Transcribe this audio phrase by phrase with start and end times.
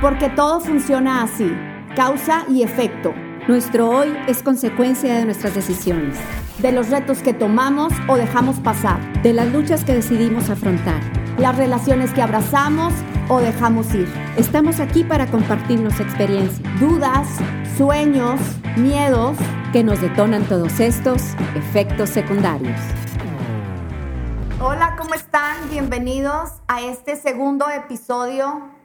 [0.00, 1.52] Porque todo funciona así,
[1.96, 3.12] causa y efecto.
[3.48, 6.16] Nuestro hoy es consecuencia de nuestras decisiones,
[6.58, 11.00] de los retos que tomamos o dejamos pasar, de las luchas que decidimos afrontar,
[11.38, 12.94] las relaciones que abrazamos
[13.28, 14.06] o dejamos ir.
[14.36, 17.26] Estamos aquí para compartirnos experiencias, dudas,
[17.76, 18.38] sueños,
[18.76, 19.36] miedos
[19.72, 21.22] que nos detonan todos estos
[21.56, 22.78] efectos secundarios.
[24.60, 25.56] Hola, ¿cómo están?
[25.70, 28.77] Bienvenidos a este segundo episodio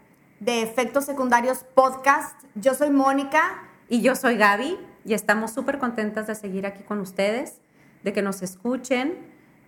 [0.44, 2.44] de Efectos Secundarios Podcast.
[2.56, 3.70] Yo soy Mónica.
[3.90, 7.60] Y yo soy Gaby y estamos súper contentas de seguir aquí con ustedes,
[8.04, 9.18] de que nos escuchen,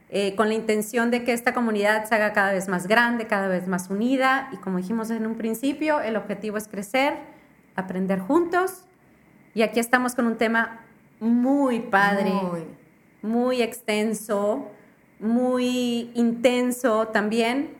[0.09, 3.47] eh, con la intención de que esta comunidad se haga cada vez más grande, cada
[3.47, 7.17] vez más unida y como dijimos en un principio, el objetivo es crecer,
[7.75, 8.85] aprender juntos
[9.53, 10.79] y aquí estamos con un tema
[11.19, 12.63] muy padre, muy,
[13.21, 14.71] muy extenso,
[15.19, 17.75] muy intenso también,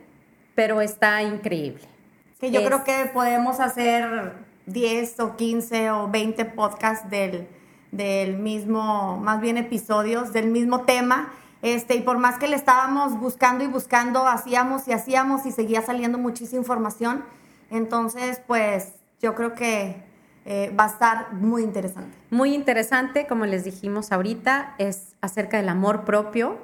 [0.54, 1.95] pero está increíble.
[2.40, 4.34] Que yo creo que podemos hacer
[4.66, 7.48] 10 o 15 o 20 podcasts del,
[7.92, 11.32] del mismo, más bien episodios del mismo tema.
[11.62, 15.80] Este, y por más que le estábamos buscando y buscando, hacíamos y hacíamos y seguía
[15.82, 17.24] saliendo muchísima información.
[17.70, 20.04] Entonces, pues yo creo que
[20.44, 22.16] eh, va a estar muy interesante.
[22.30, 26.58] Muy interesante, como les dijimos ahorita, es acerca del amor propio.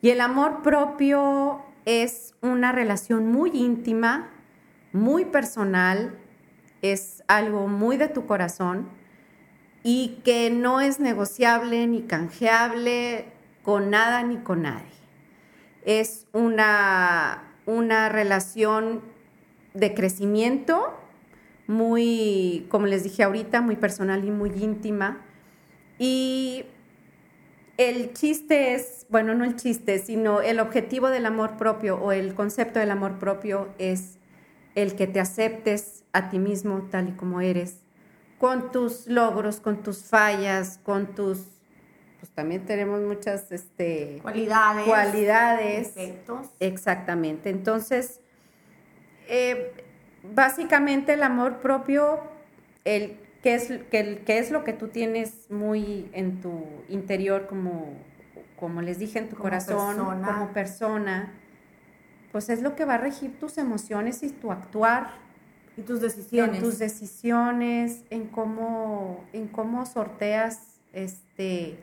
[0.00, 4.30] Y el amor propio es una relación muy íntima
[4.94, 6.16] muy personal,
[6.80, 8.88] es algo muy de tu corazón
[9.82, 13.26] y que no es negociable ni canjeable
[13.64, 14.94] con nada ni con nadie.
[15.84, 19.02] Es una, una relación
[19.74, 20.96] de crecimiento
[21.66, 25.22] muy, como les dije ahorita, muy personal y muy íntima.
[25.98, 26.66] Y
[27.78, 32.34] el chiste es, bueno, no el chiste, sino el objetivo del amor propio o el
[32.34, 34.18] concepto del amor propio es
[34.74, 37.80] el que te aceptes a ti mismo tal y como eres,
[38.38, 41.46] con tus logros, con tus fallas, con tus,
[42.20, 45.94] pues también tenemos muchas este, cualidades, cualidades,
[46.60, 47.50] Exactamente.
[47.50, 48.20] Entonces,
[49.28, 49.72] eh,
[50.22, 52.20] básicamente el amor propio,
[52.84, 57.94] el que es, que, que es lo que tú tienes muy en tu interior, como,
[58.58, 61.32] como les dije, en tu corazón, como persona
[62.34, 65.12] pues es lo que va a regir tus emociones y tu actuar.
[65.76, 66.56] Y tus decisiones.
[66.56, 71.78] En tus decisiones, en cómo, en cómo sorteas este,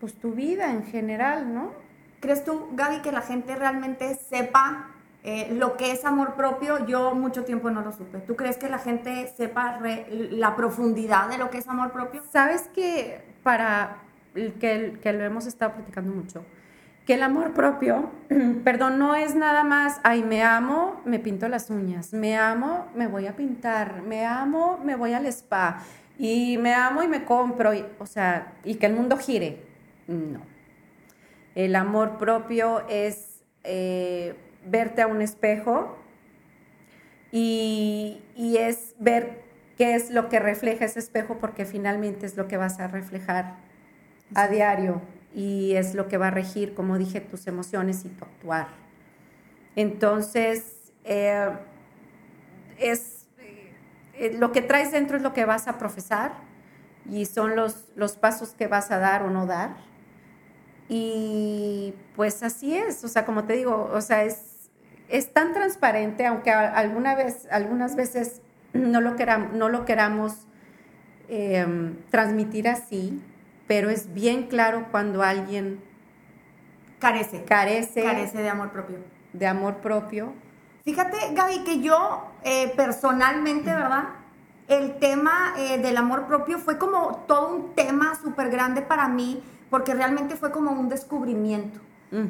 [0.00, 1.72] pues tu vida en general, ¿no?
[2.20, 4.90] ¿Crees tú, Gaby, que la gente realmente sepa
[5.22, 6.86] eh, lo que es amor propio?
[6.86, 8.18] Yo mucho tiempo no lo supe.
[8.18, 12.22] ¿Tú crees que la gente sepa la profundidad de lo que es amor propio?
[12.30, 14.02] Sabes que para
[14.34, 16.44] que, que lo hemos estado platicando mucho,
[17.06, 18.10] que el amor propio,
[18.64, 23.06] perdón, no es nada más, ay, me amo, me pinto las uñas, me amo, me
[23.06, 25.82] voy a pintar, me amo, me voy al spa,
[26.18, 29.66] y me amo y me compro, o sea, y que el mundo gire.
[30.06, 30.40] No.
[31.54, 35.96] El amor propio es eh, verte a un espejo
[37.32, 39.42] y, y es ver
[39.76, 43.56] qué es lo que refleja ese espejo, porque finalmente es lo que vas a reflejar
[44.34, 45.02] a diario
[45.34, 48.68] y es lo que va a regir, como dije, tus emociones y tu actuar.
[49.74, 51.50] Entonces, eh,
[52.78, 53.26] es,
[54.14, 56.32] eh, lo que traes dentro es lo que vas a profesar
[57.10, 59.76] y son los, los pasos que vas a dar o no dar.
[60.88, 64.70] Y pues así es, o sea, como te digo, o sea, es,
[65.08, 68.40] es tan transparente, aunque alguna vez, algunas veces
[68.72, 70.46] no lo, queramos, no lo queramos
[71.28, 71.66] eh,
[72.10, 73.20] transmitir así,
[73.66, 75.80] pero es bien claro cuando alguien
[76.98, 78.98] carece, carece, carece de amor propio.
[79.32, 80.32] De amor propio.
[80.84, 84.04] Fíjate, Gaby, que yo eh, personalmente, ¿verdad?
[84.68, 89.42] El tema eh, del amor propio fue como todo un tema súper grande para mí,
[89.70, 91.80] porque realmente fue como un descubrimiento.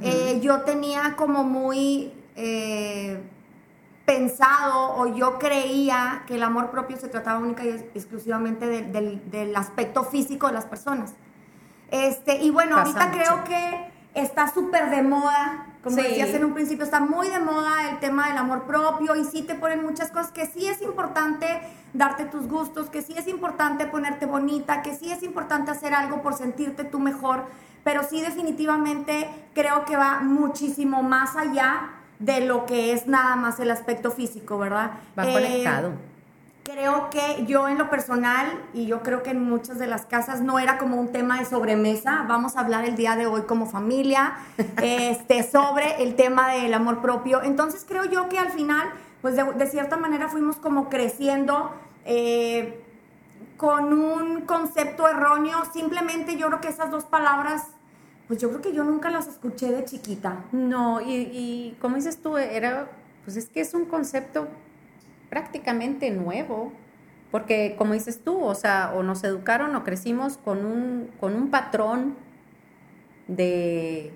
[0.02, 2.10] Eh, yo tenía como muy
[4.06, 10.04] pensado o yo creía que el amor propio se trataba única y exclusivamente del aspecto
[10.04, 11.12] físico de las personas.
[11.90, 16.84] Este, y bueno, ahorita creo que está súper de moda, como decías en un principio,
[16.84, 20.30] está muy de moda el tema del amor propio y sí te ponen muchas cosas
[20.30, 21.46] que sí es importante
[21.92, 26.22] darte tus gustos, que sí es importante ponerte bonita, que sí es importante hacer algo
[26.22, 27.44] por sentirte tú mejor,
[27.82, 33.60] pero sí definitivamente creo que va muchísimo más allá de lo que es nada más
[33.60, 34.92] el aspecto físico, ¿verdad?
[35.18, 35.92] Va conectado
[36.64, 40.40] Creo que yo en lo personal, y yo creo que en muchas de las casas
[40.40, 43.66] no era como un tema de sobremesa, vamos a hablar el día de hoy como
[43.66, 44.38] familia,
[44.82, 47.42] este, sobre el tema del amor propio.
[47.42, 48.88] Entonces creo yo que al final
[49.20, 51.70] pues de, cierta manera fuimos como creciendo
[52.06, 52.82] eh,
[53.58, 55.64] con un concepto erróneo.
[55.70, 57.68] Simplemente yo creo que esas dos palabras,
[58.26, 60.44] pues yo creo que yo nunca las escuché de chiquita.
[60.52, 62.88] No, y, y como dices tú, era,
[63.24, 64.48] pues es que es un concepto
[65.28, 66.72] prácticamente nuevo.
[67.30, 71.50] Porque como dices tú, o sea, o nos educaron o crecimos con un, con un
[71.50, 72.16] patrón
[73.26, 74.12] de,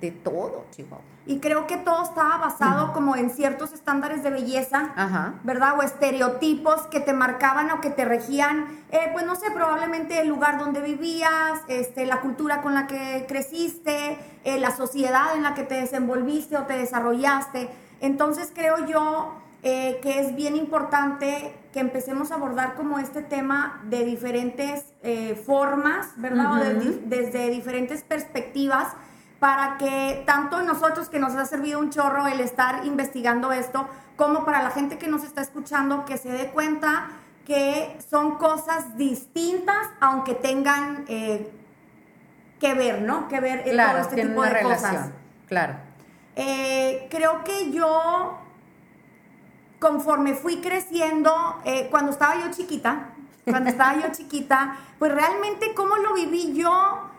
[0.00, 1.12] de todo, Chihuahua.
[1.24, 5.78] Y creo que todo estaba basado como en ciertos estándares de belleza, ¿verdad?
[5.78, 10.26] O estereotipos que te marcaban o que te regían, eh, pues no sé, probablemente el
[10.26, 15.54] lugar donde vivías, este, la cultura con la que creciste, eh, la sociedad en la
[15.54, 17.70] que te desenvolviste o te desarrollaste.
[18.00, 23.80] Entonces creo yo eh, que es bien importante que empecemos a abordar como este tema
[23.84, 24.84] de diferentes
[25.46, 26.52] formas, ¿verdad?
[26.52, 26.56] o
[27.06, 28.88] desde diferentes perspectivas
[29.42, 34.44] para que tanto nosotros que nos ha servido un chorro el estar investigando esto, como
[34.44, 37.08] para la gente que nos está escuchando que se dé cuenta
[37.44, 41.50] que son cosas distintas, aunque tengan eh,
[42.60, 43.26] que ver, ¿no?
[43.26, 44.94] Que ver en todo este tipo de relación.
[44.94, 45.10] cosas.
[45.48, 45.74] Claro.
[46.36, 48.38] Eh, creo que yo,
[49.82, 53.08] conforme fui creciendo, eh, cuando estaba yo chiquita,
[53.44, 57.10] cuando estaba yo chiquita, pues realmente cómo lo viví yo,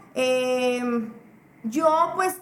[1.65, 2.37] yo pues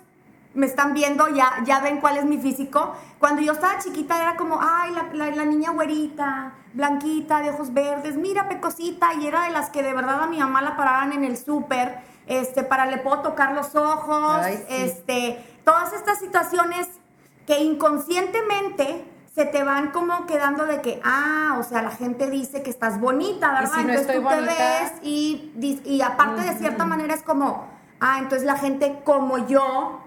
[0.53, 2.93] me están viendo, ya, ya ven cuál es mi físico.
[3.19, 8.49] Cuando yo estaba chiquita era como, ay, la, niña güerita, blanquita, de ojos verdes, mira,
[8.49, 11.37] pecosita, y era de las que de verdad a mi mamá la paraban en el
[11.37, 16.87] súper, este, para le puedo tocar los ojos, este, todas estas situaciones
[17.47, 22.63] que inconscientemente se te van como quedando de que, ah, o sea, la gente dice
[22.63, 23.79] que estás bonita, ¿verdad?
[23.79, 27.65] Entonces tú te ves y, y aparte de cierta manera es como
[28.01, 30.01] ah, entonces la gente como yo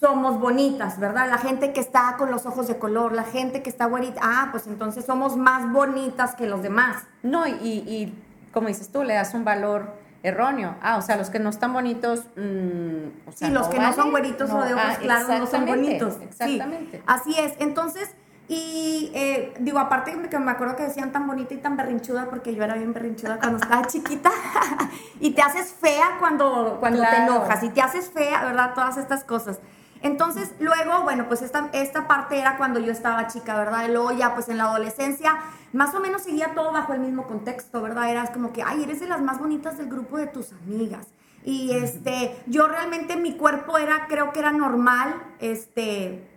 [0.00, 1.28] somos bonitas, ¿verdad?
[1.28, 4.48] La gente que está con los ojos de color, la gente que está bonita, ah,
[4.52, 7.02] pues entonces somos más bonitas que los demás.
[7.22, 7.52] No, y,
[7.86, 8.14] y
[8.52, 9.92] como dices tú, le das un valor
[10.22, 10.76] erróneo.
[10.80, 12.20] Ah, o sea, los que no están bonitos.
[12.36, 15.46] Mm, o sea, sí, los que no son güeritos o de ojos ah, claros no
[15.46, 16.18] son bonitos.
[16.22, 17.02] Exactamente.
[17.06, 17.54] así es.
[17.58, 18.10] Entonces,
[18.48, 22.54] y eh, digo, aparte que me acuerdo que decían tan bonita y tan berrinchuda, porque
[22.54, 24.30] yo era bien berrinchuda cuando estaba chiquita,
[25.20, 28.74] y te haces fea cuando, cuando te enojas, y te haces fea, ¿verdad?
[28.74, 29.58] Todas estas cosas.
[30.02, 33.88] Entonces, luego, bueno, pues esta, esta parte era cuando yo estaba chica, ¿verdad?
[33.88, 35.36] Y luego ya, pues en la adolescencia,
[35.72, 38.10] más o menos seguía todo bajo el mismo contexto, ¿verdad?
[38.10, 41.08] Eras como que, ay, eres de las más bonitas del grupo de tus amigas.
[41.44, 46.35] Y este, yo realmente mi cuerpo era, creo que era normal, este,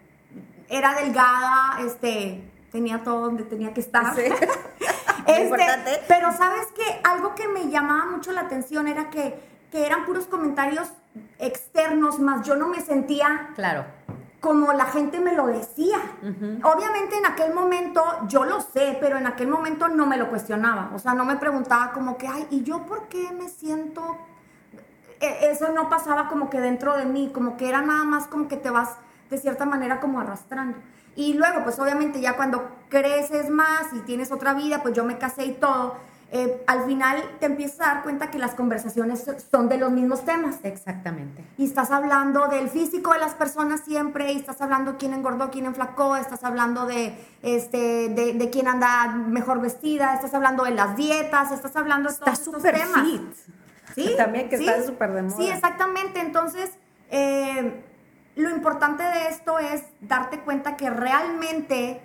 [0.70, 4.18] era delgada, este, tenía todo donde tenía que estar.
[5.28, 9.40] este, pero sabes que algo que me llamaba mucho la atención era que,
[9.72, 10.90] que eran puros comentarios
[11.40, 13.86] externos, más yo no me sentía claro.
[14.40, 15.98] como la gente me lo decía.
[16.64, 20.92] Obviamente en aquel momento yo lo sé, pero en aquel momento no me lo cuestionaba.
[20.94, 24.18] O sea, no me preguntaba como que, ay, ¿y yo por qué me siento?
[25.20, 28.48] E, eso no pasaba como que dentro de mí, como que era nada más como
[28.48, 28.98] que te vas
[29.30, 30.78] de cierta manera como arrastrando.
[31.16, 35.18] Y luego, pues obviamente ya cuando creces más y tienes otra vida, pues yo me
[35.18, 35.98] casé y todo,
[36.32, 40.24] eh, al final te empiezas a dar cuenta que las conversaciones son de los mismos
[40.26, 40.58] temas.
[40.62, 41.44] Exactamente.
[41.58, 45.66] Y estás hablando del físico de las personas siempre, y estás hablando quién engordó, quién
[45.66, 51.52] enflacó, estás hablando de, este, de, quién anda mejor vestida, estás hablando de las dietas,
[51.52, 53.08] estás hablando de todos estos temas.
[53.96, 55.36] Sí, también que está súper de moda.
[55.36, 56.20] Sí, exactamente.
[56.20, 56.70] Entonces,
[57.10, 57.84] eh,
[58.40, 62.02] lo importante de esto es darte cuenta que realmente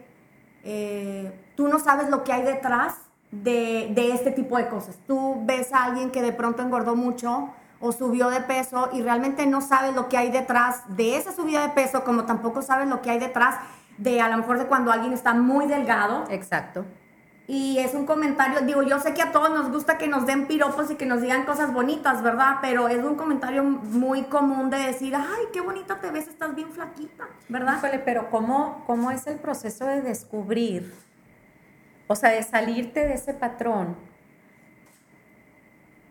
[0.64, 2.96] eh, tú no sabes lo que hay detrás
[3.30, 4.98] de, este tipo de cosas.
[5.06, 7.50] Tú ves a alguien que de pronto engordó mucho
[7.80, 11.62] o subió de peso y realmente no sabes lo que hay detrás de esa subida
[11.62, 13.56] de peso, como tampoco sabes lo que hay detrás
[13.98, 16.24] de a lo mejor de cuando alguien está muy delgado.
[16.30, 16.84] Exacto
[17.46, 20.46] y es un comentario, digo, yo sé que a todos nos gusta que nos den
[20.46, 22.56] piropos y que nos digan cosas bonitas, ¿verdad?
[22.62, 26.70] Pero es un comentario muy común de decir, ay, qué bonita te ves, estás bien
[26.70, 27.76] flaquita, ¿verdad?
[27.78, 30.94] Híjole, pero ¿cómo, ¿cómo es el proceso de descubrir?
[32.06, 33.96] O sea, de salirte de ese patrón.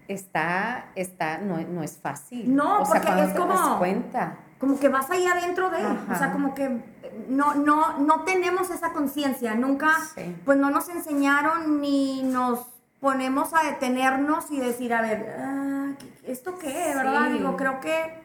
[0.07, 2.53] Está, está, no, no es fácil.
[2.53, 3.79] No, o porque es como...
[3.79, 6.81] cuenta como que vas ahí adentro de, o sea, como que
[7.29, 9.98] no, no, no tenemos esa conciencia, nunca,
[10.46, 12.67] pues no nos enseñaron ni nos
[13.00, 15.91] ponemos a detenernos y decir, a ver, ah,
[16.24, 16.93] ¿esto qué?
[16.96, 17.32] ¿Verdad?
[17.32, 18.22] Digo, creo que,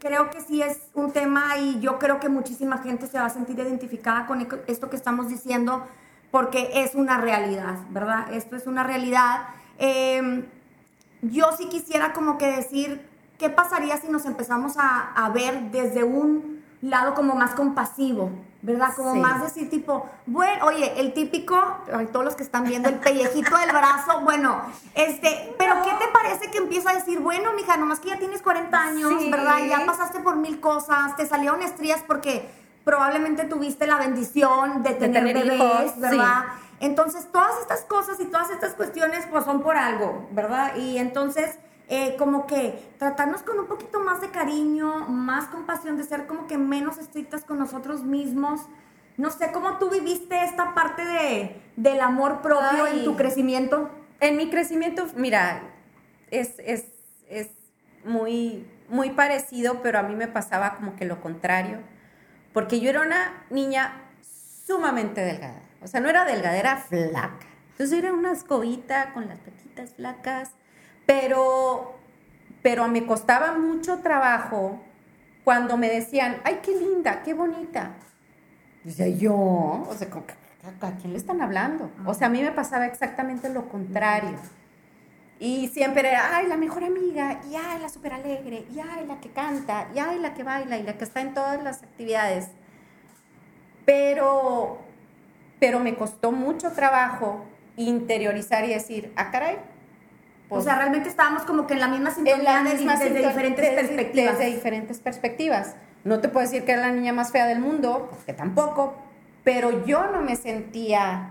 [0.00, 3.30] creo que sí es un tema y yo creo que muchísima gente se va a
[3.30, 5.86] sentir identificada con esto que estamos diciendo
[6.32, 8.32] porque es una realidad, ¿verdad?
[8.32, 9.48] Esto es una realidad.
[9.78, 10.46] Em,
[11.20, 13.06] yo sí quisiera como que decir,
[13.38, 16.51] ¿qué pasaría si nos empezamos a, ver desde un
[16.82, 18.90] lado como más compasivo, ¿verdad?
[18.94, 21.56] Como más decir tipo, bueno, oye, el típico,
[22.12, 24.60] todos los que están viendo el pellejito del brazo, bueno,
[24.94, 28.42] este, pero ¿qué te parece que empieza a decir, bueno, mija, nomás que ya tienes
[28.42, 29.58] 40 años, ¿verdad?
[29.68, 32.50] Ya pasaste por mil cosas, te salieron estrías porque
[32.84, 36.46] probablemente tuviste la bendición de tener, bebés, ¿verdad?
[36.80, 40.74] Entonces, todas estas cosas y todas estas cuestiones, pues son por algo, ¿verdad?
[40.74, 41.56] Y entonces
[41.94, 46.46] eh, como que tratarnos con un poquito más de cariño, más compasión, de ser como
[46.46, 48.62] que menos estrictas con nosotros mismos.
[49.18, 53.90] No sé, ¿cómo tú viviste esta parte de, del amor propio en tu crecimiento?
[54.20, 55.64] En mi crecimiento, mira,
[56.30, 56.86] es, es,
[57.28, 57.50] es
[58.06, 61.80] muy, muy parecido, pero a mí me pasaba como que lo contrario,
[62.54, 64.00] porque yo era una niña
[64.66, 65.60] sumamente delgada.
[65.82, 67.48] O sea, no era delgada, era flaca.
[67.72, 70.52] Entonces era una escobita con las patitas flacas,
[71.06, 71.94] pero,
[72.62, 74.80] pero me costaba mucho trabajo
[75.44, 77.94] cuando me decían, ay, qué linda, qué bonita.
[78.84, 80.08] Dice yo, o sea,
[80.80, 81.90] ¿a quién le están hablando?
[82.06, 84.36] O sea, a mí me pasaba exactamente lo contrario.
[85.38, 89.20] Y siempre era, ay, la mejor amiga, y ay, la súper alegre, y ay, la
[89.20, 92.48] que canta, y ay, la que baila, y la que está en todas las actividades.
[93.84, 94.78] Pero,
[95.58, 97.44] pero me costó mucho trabajo
[97.76, 99.58] interiorizar y decir, ah, caray,
[100.52, 104.38] o sea, realmente estábamos como que en la misma sintonía desde, diferentes perspectivas.
[104.38, 105.76] Desde diferentes perspectivas.
[106.04, 108.94] No te puedo decir que era la niña más fea del mundo, porque tampoco,
[109.44, 111.30] pero yo no me sentía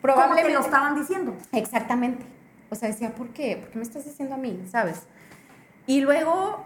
[0.00, 1.36] probablemente lo estaban diciendo.
[1.52, 2.24] Exactamente.
[2.70, 3.56] O sea, decía, ¿por qué?
[3.56, 4.62] ¿Por qué me estás diciendo a mí?
[4.70, 5.02] ¿Sabes?
[5.86, 6.64] Y luego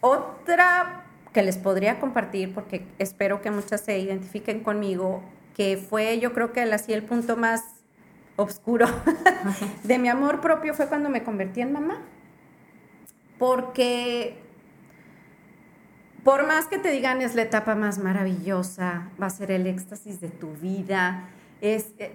[0.00, 5.22] otra que les podría compartir, porque espero que muchas se identifiquen conmigo,
[5.54, 7.62] que fue yo creo que así el punto más
[8.38, 8.86] oscuro
[9.82, 12.00] de mi amor propio fue cuando me convertí en mamá.
[13.38, 14.38] Porque
[16.24, 20.20] por más que te digan es la etapa más maravillosa, va a ser el éxtasis
[20.20, 21.28] de tu vida,
[21.60, 22.12] es, eh,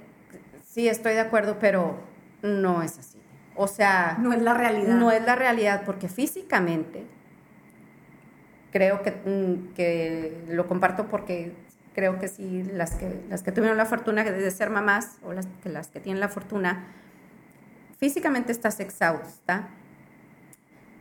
[0.65, 1.97] sí estoy de acuerdo, pero
[2.41, 3.19] no es así.
[3.55, 4.95] O sea, no es la realidad.
[4.95, 7.05] No es la realidad porque físicamente
[8.71, 11.53] creo que, mm, que lo comparto porque
[11.93, 15.47] creo que sí, las que, las que tuvieron la fortuna de ser mamás o las
[15.61, 16.87] que, las que tienen la fortuna,
[17.97, 19.69] físicamente estás exhausta,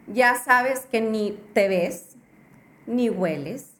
[0.06, 2.16] ya sabes que ni te ves,
[2.86, 3.70] ni hueles,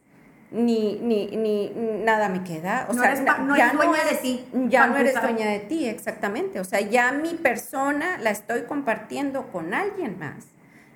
[0.53, 1.73] ni, ni, ni
[2.05, 2.87] nada me queda.
[2.89, 4.47] O no sea, eres, no ya dueña no eres, de ti.
[4.69, 6.61] Ya no eres dueña de ti, exactamente.
[6.61, 10.47] O sea, ya mi persona la estoy compartiendo con alguien más.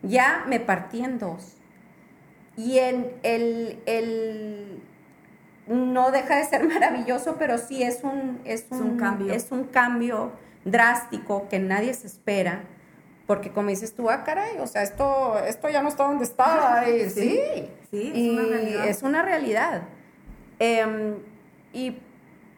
[0.03, 1.57] Ya me partí en dos.
[2.57, 4.83] Y en el, el
[5.67, 9.33] no deja de ser maravilloso, pero sí es un, es un, cambio.
[9.33, 10.33] es un cambio
[10.65, 12.65] drástico que nadie se espera.
[13.27, 16.85] Porque como dices tú, ah, caray, o sea, esto, esto ya no está donde estaba.
[17.09, 17.41] sí,
[17.91, 18.89] sí, es una realidad.
[18.89, 19.83] Es una realidad.
[20.61, 21.17] Em,
[21.73, 21.99] y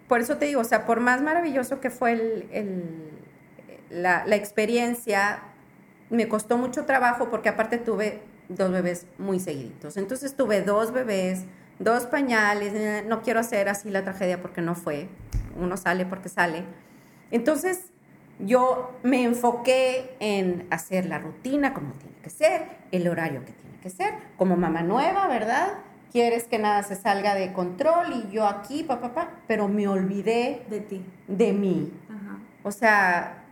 [0.09, 3.11] por eso te digo, o sea, por más maravilloso que fue el,
[3.89, 5.41] la, la, experiencia,
[6.11, 9.97] me costó mucho trabajo porque aparte tuve dos bebés muy seguiditos.
[9.97, 11.45] Entonces tuve dos bebés
[11.79, 15.09] dos pañales, eh, no quiero hacer así la tragedia porque no fue,
[15.57, 16.65] uno sale porque sale.
[17.31, 17.91] Entonces
[18.39, 23.79] yo me enfoqué en hacer la rutina como tiene que ser, el horario que tiene
[23.81, 25.69] que ser, como mamá nueva, ¿verdad?
[26.11, 30.65] Quieres que nada se salga de control y yo aquí, papá, papá, pero me olvidé
[30.71, 31.93] de ti, de mí.
[32.63, 33.45] O sea,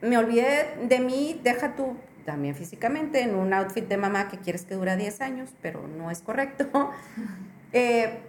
[0.00, 1.96] me olvidé de mí, deja tú
[2.28, 6.10] también físicamente en un outfit de mamá que quieres que dura 10 años, pero no
[6.10, 6.66] es correcto.
[7.70, 8.20] Eh,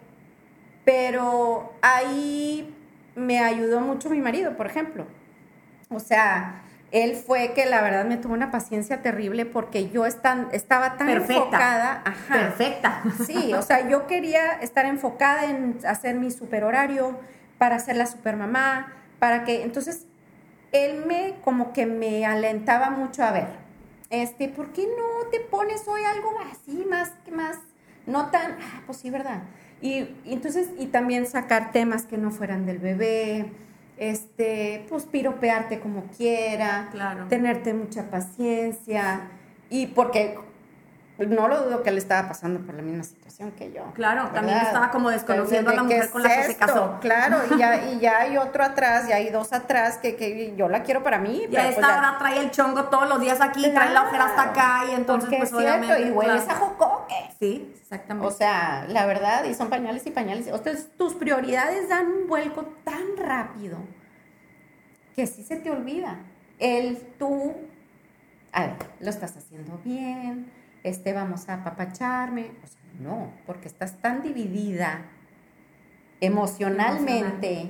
[0.83, 2.75] pero ahí
[3.15, 5.07] me ayudó mucho mi marido, por ejemplo.
[5.89, 10.97] O sea, él fue que la verdad me tuvo una paciencia terrible porque yo estaba
[10.97, 12.03] tan enfocada.
[12.27, 13.01] Perfecta.
[13.25, 17.17] Sí, o sea, yo quería estar enfocada en hacer mi super horario
[17.57, 19.63] para ser la super mamá, para que.
[19.63, 20.05] Entonces,
[20.73, 23.68] él me como que me alentaba mucho a ver,
[24.09, 27.57] este, ¿por qué no te pones hoy algo así, más, más
[28.05, 29.43] no tan, ah, pues sí, ¿verdad?
[29.81, 33.51] Y, entonces, y también sacar temas que no fueran del bebé,
[33.97, 37.27] este, pues piropearte como quiera, claro.
[37.27, 39.29] tenerte mucha paciencia,
[39.69, 40.37] y porque
[41.27, 43.83] no lo dudo que él estaba pasando por la misma situación que yo.
[43.93, 46.97] Claro, también estaba como desconociendo a la mujer con la que se casó.
[47.01, 50.69] Claro, y ya, y ya hay otro atrás, y hay dos atrás que, que yo
[50.69, 51.45] la quiero para mí.
[51.49, 54.43] Y esta pues ahora trae el chongo todos los días aquí, trae la ojera hasta
[54.43, 56.07] acá, y entonces pues obviamente.
[56.07, 57.15] Y hueles a jocoque.
[57.39, 58.27] Sí, exactamente.
[58.27, 60.47] O sea, la verdad, y son pañales y pañales.
[60.47, 63.77] Entonces, tus prioridades dan un vuelco tan rápido
[65.15, 66.19] que sí se te olvida.
[66.59, 67.55] El tú,
[68.51, 70.51] a ver, lo estás haciendo bien,
[70.83, 72.51] este, vamos a apapacharme.
[72.63, 75.05] O sea, no, porque estás tan dividida
[76.21, 77.69] emocionalmente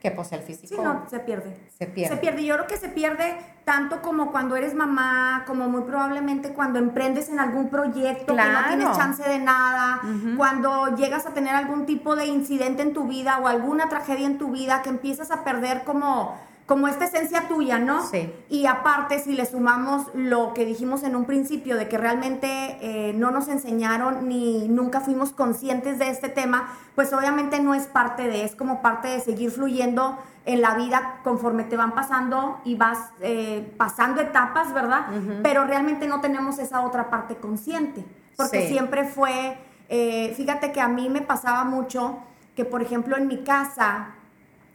[0.00, 0.76] que pues el físico...
[0.76, 1.56] Sí, no, se pierde.
[1.78, 2.14] Se pierde.
[2.14, 2.44] Se pierde.
[2.44, 7.28] Yo creo que se pierde tanto como cuando eres mamá, como muy probablemente cuando emprendes
[7.28, 10.02] en algún proyecto que no tienes chance de nada,
[10.36, 14.38] cuando llegas a tener algún tipo de incidente en tu vida o alguna tragedia en
[14.38, 18.04] tu vida que empiezas a perder como como esta esencia tuya, ¿no?
[18.04, 18.32] Sí.
[18.48, 22.48] Y aparte, si le sumamos lo que dijimos en un principio, de que realmente
[22.80, 27.86] eh, no nos enseñaron ni nunca fuimos conscientes de este tema, pues obviamente no es
[27.86, 32.60] parte de, es como parte de seguir fluyendo en la vida conforme te van pasando
[32.64, 35.06] y vas eh, pasando etapas, ¿verdad?
[35.42, 38.04] Pero realmente no tenemos esa otra parte consciente,
[38.36, 39.58] porque siempre fue,
[39.88, 42.18] eh, fíjate que a mí me pasaba mucho
[42.56, 44.14] que, por ejemplo, en mi casa,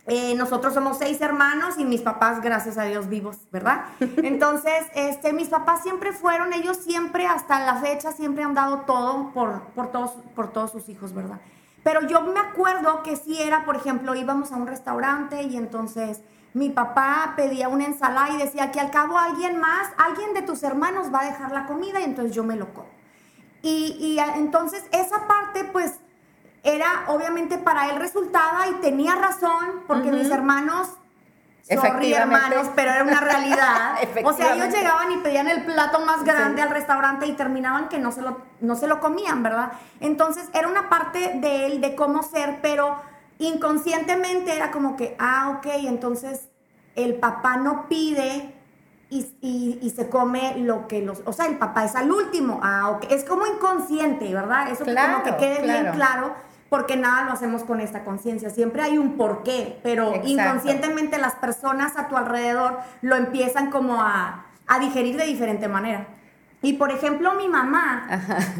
[0.07, 3.85] eh, nosotros somos seis hermanos y mis papás, gracias a Dios, vivos, ¿verdad?
[3.99, 9.31] Entonces, este, mis papás siempre fueron, ellos siempre, hasta la fecha, siempre han dado todo
[9.31, 11.39] por, por, todos, por todos sus hijos, ¿verdad?
[11.83, 16.21] Pero yo me acuerdo que si era, por ejemplo, íbamos a un restaurante y entonces
[16.53, 20.63] mi papá pedía una ensalada y decía que al cabo alguien más, alguien de tus
[20.63, 22.89] hermanos va a dejar la comida y entonces yo me lo como.
[23.61, 26.00] Y, y entonces esa parte, pues,
[26.63, 30.89] era obviamente para él resultaba y tenía razón porque mis hermanos
[31.75, 33.95] sorry hermanos, pero era una realidad.
[34.23, 37.99] o sea, ellos llegaban y pedían el plato más grande al restaurante y terminaban que
[37.99, 39.71] no se, lo, no se lo comían, ¿verdad?
[39.99, 43.01] Entonces era una parte de él, de cómo ser, pero
[43.39, 46.49] inconscientemente era como que, ah, ok, entonces
[46.95, 48.55] el papá no pide
[49.09, 53.07] y, se come lo que los, o sea, el papá es al último, ah, ok,
[53.09, 54.69] es como inconsciente, ¿verdad?
[54.69, 56.33] Eso como que quede bien claro
[56.71, 58.49] porque nada lo hacemos con esta conciencia.
[58.49, 64.45] Siempre hay un porqué, pero inconscientemente las personas a tu alrededor lo empiezan como a,
[64.79, 66.07] digerir de diferente manera.
[66.61, 68.07] Y por ejemplo, mi mamá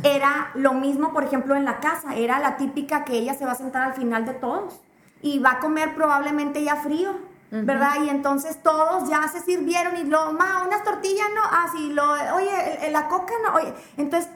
[0.04, 2.14] era lo mismo, por ejemplo, en la casa.
[2.18, 4.82] Era la típica que ella se va a sentar al final de todos
[5.22, 7.16] y va a comer probablemente ya frío.
[7.50, 7.96] ¿verdad?
[8.06, 12.10] Y entonces todos ya se sirvieron y lo, ma, unas tortillas no, ah, sí, lo,
[12.36, 14.32] oye, la coca no, oye, entonces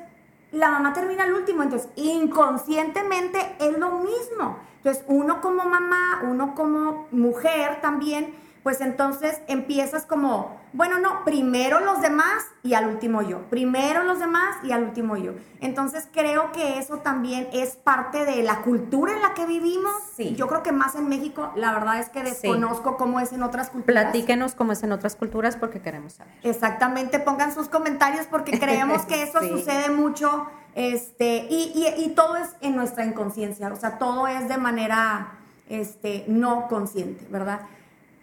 [0.55, 4.57] la mamá termina al último, entonces inconscientemente es lo mismo.
[4.77, 8.33] Entonces uno como mamá, uno como mujer también,
[8.65, 14.17] pues entonces empiezas como, bueno, no, primero los demás y al último yo, primero los
[14.17, 15.33] demás y al último yo.
[15.61, 19.93] Entonces creo que eso también es parte de la cultura en la que vivimos.
[20.15, 20.33] Sí.
[20.33, 23.69] Yo creo que más en México, la verdad es que desconozco cómo es en otras
[23.69, 24.05] culturas.
[24.05, 26.33] Platíquenos cómo es en otras culturas porque queremos saber.
[26.41, 32.49] Exactamente, pongan sus comentarios porque creemos que eso sucede mucho este, y, y, todo es
[32.61, 35.37] en nuestra inconsciencia, o sea, todo es de manera
[35.69, 37.61] este, no consciente, ¿verdad?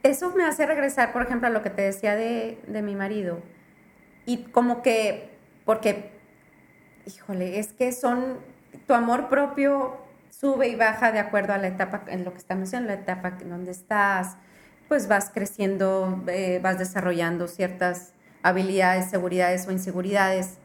[0.03, 3.41] Eso me hace regresar, por ejemplo, a lo que te decía de, mi marido.
[4.27, 5.31] Y como que,
[5.65, 6.11] porque,
[7.07, 8.39] híjole, es que son,
[8.87, 9.97] tu amor propio
[10.31, 13.39] sube y baja de acuerdo a la etapa, en lo que estamos en la etapa
[13.41, 14.37] en donde estás,
[14.89, 18.13] pues vas creciendo, eh, vas desarrollando ciertas
[18.43, 20.59] habilidades, seguridades o inseguridades.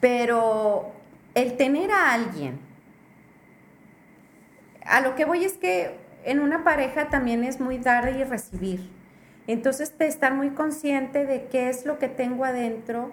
[0.00, 0.92] Pero
[1.34, 2.58] el tener a alguien,
[4.84, 8.90] a lo que voy es que en una pareja también es muy dar y recibir.
[9.46, 13.10] Entonces, de estar muy consciente de qué es lo que tengo adentro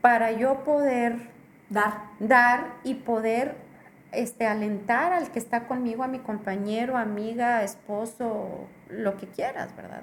[0.00, 1.28] para yo poder
[1.70, 3.56] dar, dar y poder
[4.12, 10.02] este, alentar al que está conmigo, a mi compañero, amiga, esposo, lo que quieras, ¿verdad?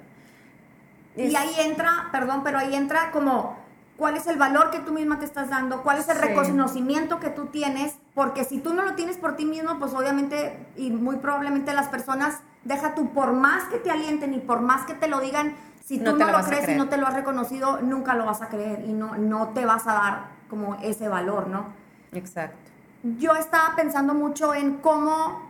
[1.16, 3.56] Y ahí entra, perdón, pero ahí entra como
[4.02, 7.30] cuál es el valor que tú misma te estás dando, cuál es el reconocimiento que
[7.30, 11.18] tú tienes, porque si tú no lo tienes por ti mismo, pues obviamente y muy
[11.18, 15.06] probablemente las personas, deja tú, por más que te alienten y por más que te
[15.06, 18.24] lo digan, si tú no, lo, crees y no te lo has reconocido, nunca lo
[18.24, 21.66] vas a creer y no, no te vas a dar como ese valor, ¿no?
[22.10, 22.72] Exacto.
[23.04, 25.48] Yo estaba pensando mucho en cómo,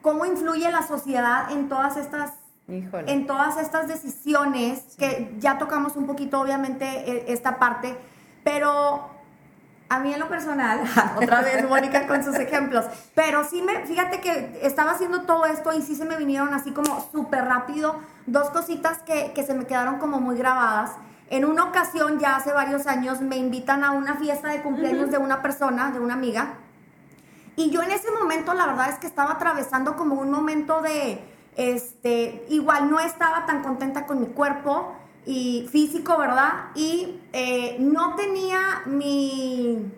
[0.00, 2.32] cómo influye la sociedad en todas estas
[2.68, 7.96] en todas estas decisiones, que ya tocamos un poquito obviamente e, esta parte,
[8.42, 9.10] pero
[9.90, 10.80] a mí en lo personal,
[11.16, 15.72] otra vez Mónica con sus ejemplos, pero sí me, fíjate que estaba haciendo todo esto
[15.72, 17.96] y sí se me vinieron así como súper rápido
[18.26, 20.92] dos cositas que, que se me quedaron como muy grabadas.
[21.30, 25.18] En una ocasión, ya hace varios años, me invitan a una fiesta de cumpleaños de
[25.18, 26.54] una persona, de una amiga,
[27.56, 31.33] y yo en ese momento la verdad es que estaba atravesando como un momento de
[31.56, 34.94] este, igual no estaba tan contenta con mi cuerpo
[35.26, 36.70] y físico, ¿verdad?
[36.74, 39.90] Y eh, no tenía mi,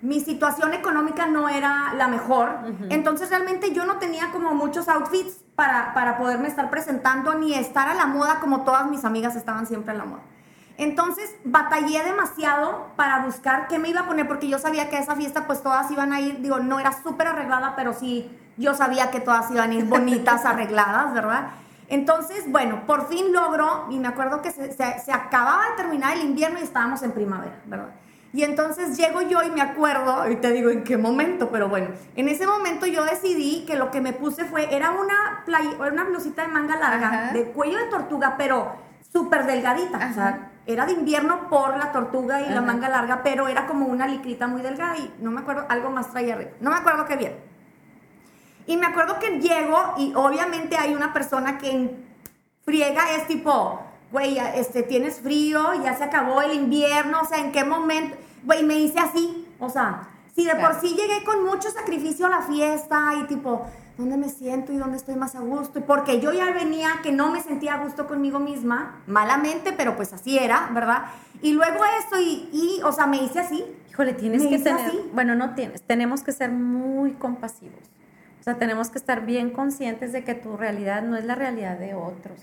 [0.00, 2.50] mi situación económica no era la mejor.
[2.88, 7.88] Entonces realmente yo no tenía como muchos outfits para, para poderme estar presentando ni estar
[7.88, 10.22] a la moda como todas mis amigas estaban siempre a la moda.
[10.78, 15.00] Entonces batallé demasiado para buscar qué me iba a poner, porque yo sabía que a
[15.00, 18.74] esa fiesta pues todas iban a ir, digo, no era súper arreglada, pero sí, yo
[18.74, 21.50] sabía que todas iban a ir bonitas, arregladas, ¿verdad?
[21.88, 26.22] Entonces, bueno, por fin logró, y me acuerdo que se, se acababa de terminar el
[26.22, 27.90] invierno y estábamos en primavera, ¿verdad?
[28.32, 31.88] Y entonces llego yo y me acuerdo, y te digo en qué momento, pero bueno,
[32.14, 36.04] en ese momento yo decidí que lo que me puse fue, era una, play, una
[36.04, 38.76] blusita de manga larga, de cuello de tortuga, pero
[39.12, 40.08] súper delgadita.
[40.10, 43.86] O sea, era de invierno por la tortuga y la manga larga, pero era como
[43.86, 46.52] una licrita muy delgada y no me acuerdo, algo más traía arriba.
[46.60, 47.49] No me acuerdo qué bien.
[48.70, 51.90] Y me acuerdo que llego y obviamente hay una persona que
[52.64, 53.80] friega, es tipo,
[54.12, 58.16] güey, este, tienes frío, ya se acabó el invierno, o sea, ¿en qué momento?
[58.44, 62.30] Güey, me hice así, o sea, si de por sí llegué con mucho sacrificio a
[62.30, 63.66] la fiesta y tipo,
[63.98, 65.80] ¿dónde me siento y dónde estoy más a gusto?
[65.80, 70.12] Porque yo ya venía que no me sentía a gusto conmigo misma, malamente, pero pues
[70.12, 71.06] así era, ¿verdad?
[71.42, 73.64] Y luego esto y, y o sea, me hice así.
[73.88, 77.90] Híjole, tienes que tener, bueno, no tienes, tenemos que ser muy compasivos.
[78.40, 81.78] O sea, tenemos que estar bien conscientes de que tu realidad no es la realidad
[81.78, 82.40] de otros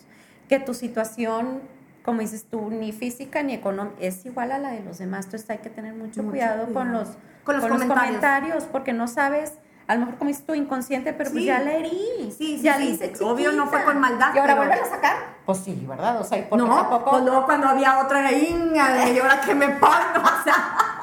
[0.48, 1.62] que tu situación,
[2.04, 5.26] como dices tú, ni física ni económica, es igual a la de los demás.
[5.26, 7.10] Entonces hay que tener mucho, cuidado, con los,
[7.44, 8.64] con los, comentarios.
[8.66, 9.54] porque no sabes
[9.88, 12.34] a lo mejor como dices tú inconsciente, pero pues ya la herí.
[12.38, 14.36] Sí, ya sí, Obvio no fue con maldad.
[14.36, 15.16] ¿Y ahora vuelve a sacar?
[15.46, 16.20] Pues sí, ¿verdad?
[16.20, 17.12] O sea, porque no, tampoco...
[17.12, 20.97] pues luego cuando había otra inga, y ahora que me pongo, o sea,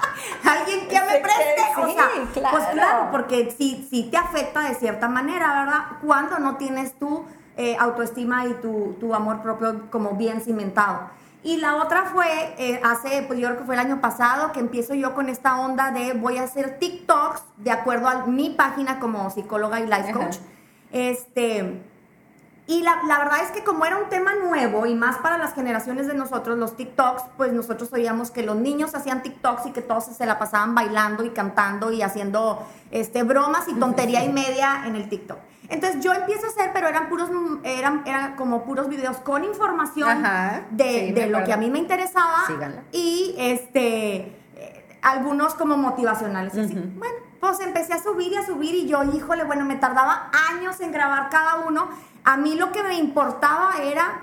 [0.44, 2.56] alguien que me preste, o sea, claro.
[2.56, 5.98] pues claro, porque sí, sí te afecta de cierta manera, ¿verdad?
[6.04, 7.24] Cuando no tienes tú
[7.56, 11.10] eh, autoestima y tu, tu, amor propio como bien cimentado.
[11.42, 12.26] Y la otra fue,
[12.58, 15.60] eh, hace, pues yo creo que fue el año pasado, que empiezo yo con esta
[15.60, 20.12] onda de voy a hacer TikToks de acuerdo a mi página como psicóloga y life
[20.12, 20.36] coach.
[20.90, 21.82] Este,
[22.66, 25.54] y la, la, verdad es que como era un tema nuevo y más para las
[25.54, 29.82] generaciones de nosotros, los TikToks, pues nosotros oíamos que los niños hacían TikToks y que
[29.82, 34.84] todos se la pasaban bailando y cantando y haciendo este, bromas y tontería y media
[34.86, 35.38] en el TikTok.
[35.68, 37.28] Entonces yo empiezo a hacer, pero eran puros,
[37.64, 40.22] eran, eran como puros videos con información
[40.70, 42.44] de, lo que a mí me interesaba.
[42.92, 44.43] Y este
[45.04, 46.54] algunos como motivacionales.
[46.54, 50.80] Bueno, pues empecé a subir y a subir y yo, híjole, bueno, me tardaba años
[50.80, 51.88] en grabar cada uno.
[52.24, 54.22] A mí lo que me importaba era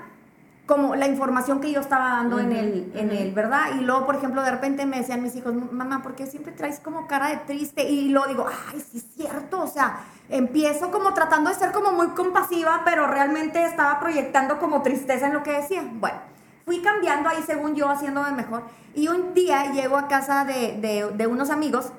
[0.66, 3.76] como la información que yo estaba dando en, el, en el, ¿verdad?
[3.78, 6.80] Y luego, por ejemplo, de repente me decían mis hijos, mamá, ¿por qué siempre traes
[6.80, 7.88] como cara de triste?
[7.88, 11.92] Y luego digo, ay, sí es cierto, o sea, empiezo como tratando de ser como
[11.92, 15.84] muy compasiva, pero realmente estaba proyectando como tristeza en lo que decía.
[15.94, 16.18] Bueno,
[16.64, 18.62] fui cambiando ahí según yo, haciéndome mejor.
[18.94, 21.92] Y un día llego a casa de, de, de unos amigos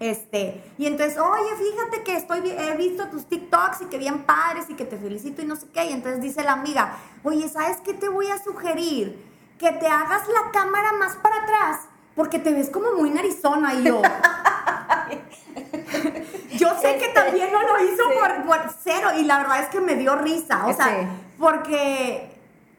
[0.00, 4.64] este, y entonces, oye, fíjate que estoy, he visto tus TikToks y que bien padres
[4.70, 5.84] y que te felicito y no sé qué.
[5.84, 9.22] Y entonces dice la amiga, oye, ¿sabes qué te voy a sugerir?
[9.58, 11.80] Que te hagas la cámara más para atrás
[12.16, 14.00] porque te ves como muy narizona y yo.
[16.56, 17.12] yo sé que este.
[17.12, 18.04] también no lo hizo
[18.46, 22.29] por, cero y la verdad es que me dio risa, o sea, porque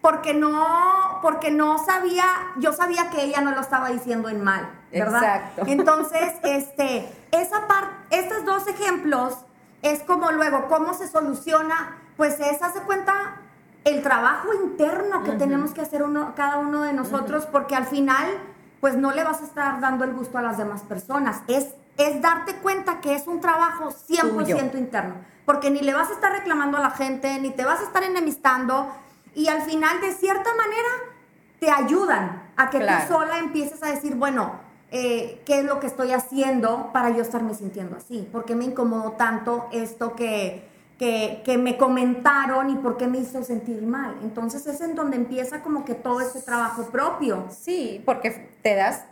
[0.02, 2.26] porque no, porque no sabía,
[2.58, 5.24] yo sabía que ella no lo estaba diciendo en mal, ¿verdad?
[5.24, 5.64] Exacto.
[5.68, 9.38] Entonces, este, esa parte, estos dos ejemplos
[9.84, 11.98] es como luego, ¿cómo se soluciona?
[12.18, 13.38] Pues es, hace cuenta,
[13.84, 18.28] el trabajo interno que tenemos que hacer uno, cada uno de nosotros, porque al final,
[18.80, 21.42] pues no le vas a estar dando el gusto a las demás personas.
[21.48, 26.14] Es, es darte cuenta que es un trabajo 100% interno, porque ni le vas a
[26.14, 28.88] estar reclamando a la gente, ni te vas a estar enemistando,
[29.34, 30.89] y al final, de cierta manera,
[31.60, 34.60] te ayudan a que tú sola empieces a decir, bueno,
[34.91, 38.28] eh, ¿qué es lo que estoy haciendo para yo estarme sintiendo así?
[38.32, 40.67] ¿Por qué me incomodó tanto esto que,
[41.00, 44.17] que, que, me comentaron y por qué me hizo sentir mal?
[44.22, 47.46] Entonces es en donde empieza como que todo ese trabajo propio.
[47.52, 49.06] Sí, porque te das,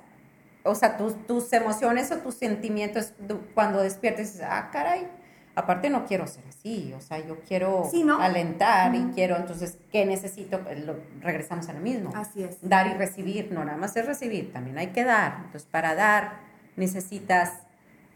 [0.63, 3.13] o sea, tus, tus emociones o tus sentimientos
[3.53, 5.07] cuando despiertes, ah, caray,
[5.55, 10.59] aparte no quiero ser así, o sea, yo quiero alentar y quiero, entonces, ¿qué necesito?
[10.61, 12.11] Pues, lo, regresamos a lo mismo.
[12.15, 12.57] Así es.
[12.61, 15.37] Dar y recibir, no nada más es recibir, también hay que dar.
[15.45, 16.39] Entonces, para dar
[16.75, 17.53] necesitas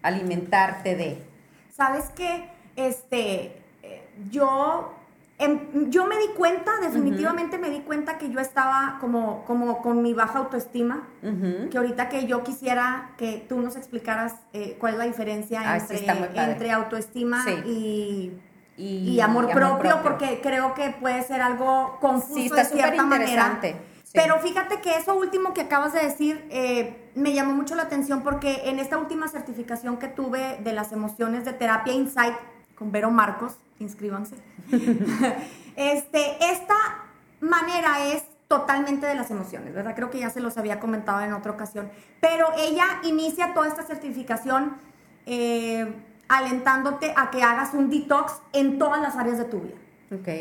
[0.01, 1.17] alimentarte de.
[1.71, 2.49] ¿Sabes qué?
[2.75, 4.93] Este, eh, yo
[5.43, 10.01] Em, yo me di cuenta, definitivamente me di cuenta que yo estaba como, como con
[10.01, 11.07] mi baja autoestima,
[11.69, 15.77] que ahorita que yo quisiera que tú nos explicaras eh, cuál es la diferencia ah,
[15.77, 18.31] entre, autoestima y,
[18.77, 23.59] y, amor, propio, porque creo que puede ser algo confuso de cierta manera.
[24.13, 28.21] Pero fíjate que eso último que acabas de decir eh, me llamó mucho la atención
[28.21, 32.35] porque en esta última certificación que tuve de las emociones de terapia Insight
[32.83, 34.35] con Vero Marcos, inscríbanse.
[35.77, 36.75] este, esta
[37.39, 39.95] manera es totalmente de las emociones, ¿verdad?
[39.95, 41.89] Creo que ya se los había comentado en otra ocasión.
[42.19, 44.75] Pero ella inicia toda esta certificación
[45.25, 45.93] eh,
[46.27, 49.75] alentándote a que hagas un detox en todas las áreas de tu vida.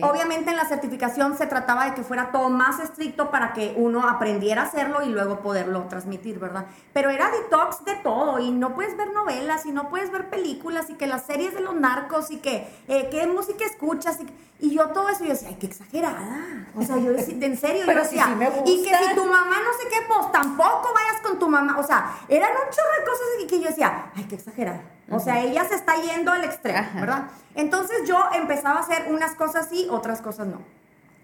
[0.03, 4.09] Obviamente en la certificación se trataba de que fuera todo más estricto para que uno
[4.09, 6.67] aprendiera a hacerlo y luego poderlo transmitir, ¿verdad?
[6.93, 10.91] Pero era detox de todo y no puedes ver novelas y no puedes ver películas
[10.91, 14.89] y que las series de los narcos y que eh, qué música escuchas y, yo
[14.91, 16.69] todo eso yo decía, ay, qué exagerada.
[16.77, 18.29] O sea, yo decía, en serio, yo decía,
[18.65, 21.79] y que si tu mamá no sé qué, pues tampoco vayas con tu mamá.
[21.79, 24.81] O sea, eran un chorro de cosas y que yo decía, ay, qué exagerada.
[25.11, 27.25] O sea, ella se está yendo al extremo, ¿verdad?
[27.55, 30.63] Entonces yo empezaba a hacer unas cosas sí, otras cosas no.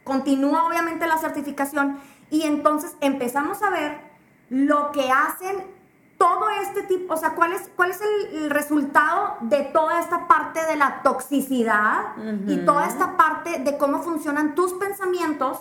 [0.04, 1.98] Continúa obviamente la certificación
[2.30, 3.98] y entonces empezamos a ver
[4.50, 5.78] lo que hacen
[6.18, 10.64] todo este tipo, o sea, cuál es, cuál es el, resultado de toda esta parte
[10.66, 15.60] de la toxicidad y toda esta parte de cómo funcionan tus pensamientos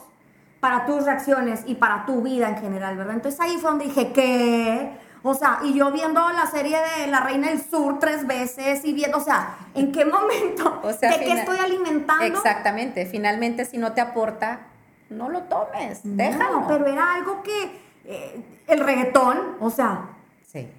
[0.59, 3.15] para tus reacciones y para tu vida en general, ¿verdad?
[3.15, 4.97] Entonces ahí fue donde dije, ¿qué?
[5.27, 8.93] O sea, y yo viendo la serie de La Reina del Sur tres veces y
[8.93, 10.79] viendo, o sea, ¿en qué momento?
[10.83, 12.23] O sea, ¿De qué estoy alimentando?
[12.23, 13.05] Exactamente.
[13.05, 14.67] Finalmente, si no te aporta,
[15.09, 16.65] no lo tomes, no, déjalo.
[16.67, 20.11] pero era algo que, eh, el reggaetón, o sea.
[20.45, 20.69] Sí.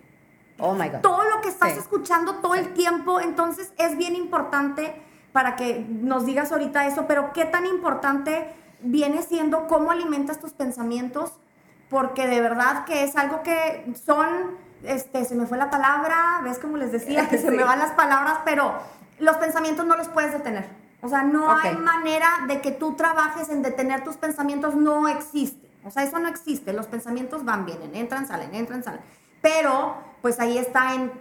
[0.59, 1.01] Oh my God.
[1.01, 4.95] Todo lo que estás escuchando todo el tiempo, entonces es bien importante
[5.33, 8.49] para que nos digas ahorita eso, pero qué tan importante
[8.81, 11.33] viene siendo cómo alimentas tus pensamientos
[11.91, 16.59] porque de verdad que es algo que son, este, se me fue la palabra, ves
[16.59, 18.75] como les decía, que se me van las palabras, pero
[19.19, 20.67] los pensamientos no los puedes detener.
[21.01, 25.69] O sea, no hay manera de que tú trabajes en detener tus pensamientos, no existe.
[25.85, 26.73] O sea, eso no existe.
[26.73, 29.01] Los pensamientos van, vienen, entran, salen, entran, salen.
[29.41, 31.13] Pero, pues ahí está en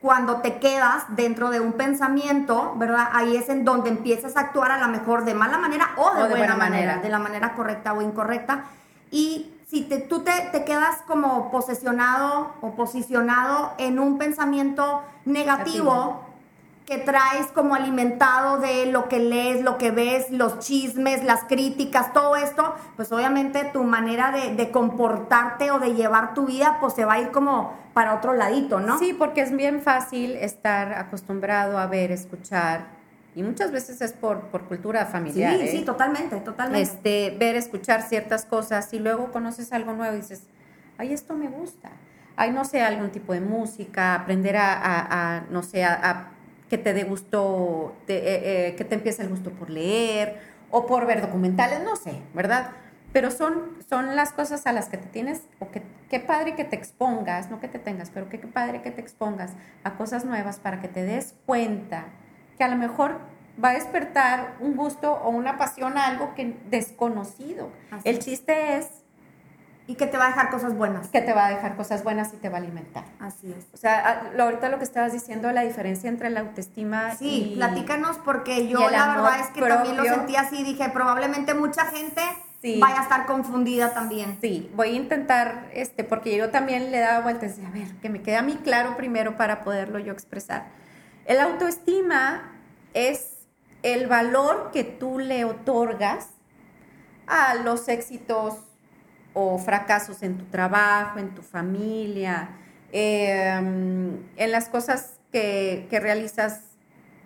[0.00, 3.08] cuando te quedas dentro de un pensamiento, ¿verdad?
[3.12, 6.28] Ahí es en donde empiezas a actuar a lo mejor de mala manera o de,
[6.28, 8.64] buena, manera, de la manera correcta o incorrecta.
[9.10, 16.24] Y si tú te, quedas como posesionado o posicionado en un pensamiento negativo,
[16.86, 22.14] que traes como alimentado de lo que lees, lo que ves, los chismes, las críticas,
[22.14, 26.94] todo esto, pues obviamente tu manera de, de, comportarte o de llevar tu vida, pues
[26.94, 28.98] se va a ir como para otro ladito, ¿no?
[28.98, 32.86] Sí, porque es bien fácil estar acostumbrado a ver, escuchar
[33.34, 35.58] y muchas veces es por, por cultura familiar.
[35.58, 35.84] Sí, sí, ¿eh?
[35.84, 36.82] totalmente, totalmente.
[36.82, 40.42] Este, ver, escuchar ciertas cosas y luego conoces algo nuevo y dices,
[40.96, 41.90] ay, esto me gusta.
[42.36, 46.30] Ay, no sé, algún tipo de música, aprender a, no sé, a,
[46.68, 50.38] que te dé gusto, eh, eh, que te empiece el gusto por leer
[50.70, 52.70] o por ver documentales, no sé, ¿verdad?
[53.12, 56.64] Pero son, son las cosas a las que te tienes, o que qué padre que
[56.64, 60.58] te expongas, no que te tengas, pero qué padre que te expongas a cosas nuevas
[60.58, 62.06] para que te des cuenta
[62.58, 63.18] que a lo mejor
[63.62, 67.70] va a despertar un gusto o una pasión a algo que desconocido.
[68.04, 68.88] El chiste es
[69.86, 71.08] y que te va a dejar cosas buenas.
[71.08, 73.04] Que te va a dejar cosas buenas y te va a alimentar.
[73.20, 73.66] Así es.
[73.72, 78.68] O sea, ahorita lo que estabas diciendo, la diferencia entre la autoestima sí, platícanos porque
[78.68, 82.20] yo la verdad es que también lo sentí así, dije, probablemente mucha gente
[82.80, 84.36] vaya a estar confundida también.
[84.42, 88.10] Sí, voy a intentar, este, porque yo también le daba vueltas y a ver, que
[88.10, 90.66] me quede a mí claro primero para poderlo yo expresar.
[91.28, 92.58] El autoestima
[92.94, 93.36] es
[93.82, 96.30] el valor que tú le otorgas
[97.26, 98.54] a los éxitos
[99.34, 102.48] o fracasos en tu trabajo, en tu familia,
[102.92, 106.62] em, en las cosas que, que realizas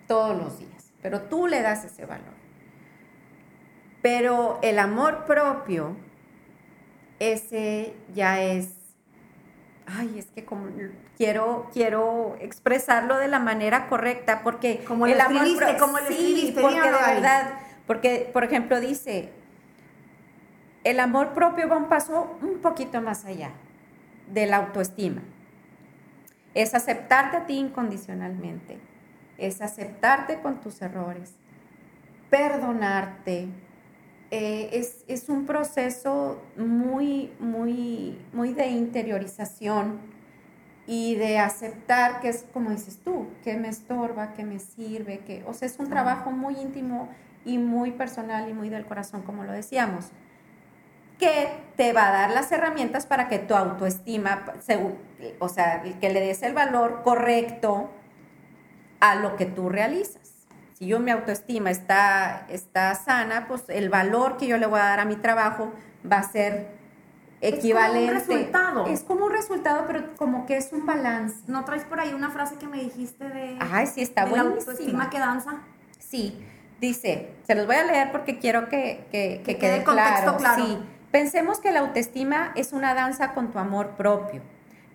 [0.05, 0.91] todos los días.
[1.01, 2.33] Pero tú le das ese valor.
[4.01, 5.95] Pero el amor propio,
[7.19, 8.83] ese ya es
[9.85, 10.67] ay, es que como
[11.17, 15.45] quiero, quiero expresarlo de la manera correcta, porque como el amor
[15.79, 17.53] como sí, porque de verdad,
[17.87, 19.31] porque por ejemplo dice,
[20.83, 23.51] el amor propio va un paso un poquito más allá
[24.31, 25.21] de la autoestima.
[26.53, 28.77] Es aceptarte a ti incondicionalmente,
[29.37, 31.33] es aceptarte con tus errores,
[32.29, 33.47] perdonarte,
[34.35, 39.99] eh, es, un proceso muy, muy, muy de interiorización
[40.85, 45.43] y de aceptar que es como dices tú, que me estorba, que me sirve, que,
[45.47, 47.09] o sea, es un trabajo muy íntimo
[47.45, 50.11] y muy personal y muy del corazón, como lo decíamos,
[51.19, 54.43] que te va a dar las herramientas para que tu autoestima,
[55.39, 57.89] o sea, que le des el valor correcto
[58.99, 60.47] a lo que tú realizas.
[60.73, 64.83] Si yo mi autoestima está, está sana, pues el valor que yo le voy a
[64.83, 65.71] dar a mi trabajo
[66.09, 66.82] va a ser
[67.47, 68.17] equivalente.
[68.17, 68.85] Es como un resultado.
[68.87, 71.37] Es como un resultado, pero como que es un balance.
[71.47, 74.41] ¿No traes por ahí una frase que me dijiste de, Ay, sí, está de la
[74.41, 75.61] autoestima que danza?
[75.99, 76.39] Sí,
[76.79, 80.37] dice, se los voy a leer porque quiero que, que, quede, claro.
[80.37, 80.65] claro.
[80.65, 80.77] Sí,
[81.13, 84.41] Pensemos que la autoestima es una danza con tu amor propio.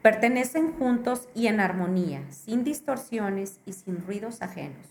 [0.03, 4.85] Pertenecen juntos y en armonía, sin distorsiones y sin ruidos ajenos.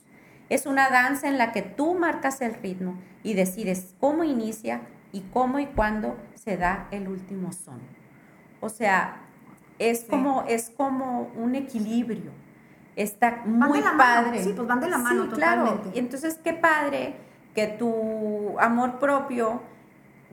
[0.47, 4.79] Es una danza en la que tú marcas el ritmo y decides cómo inicia
[5.11, 6.15] y cómo y cuándo
[6.47, 7.81] se da el último son.
[8.61, 9.17] O sea,
[9.79, 12.31] es, como, es como un equilibrio.
[12.95, 14.41] Está muy padre.
[14.41, 15.81] Sí, pues van de la mano sí, Claro.
[15.93, 17.17] Y entonces, qué padre
[17.53, 19.61] que tu amor propio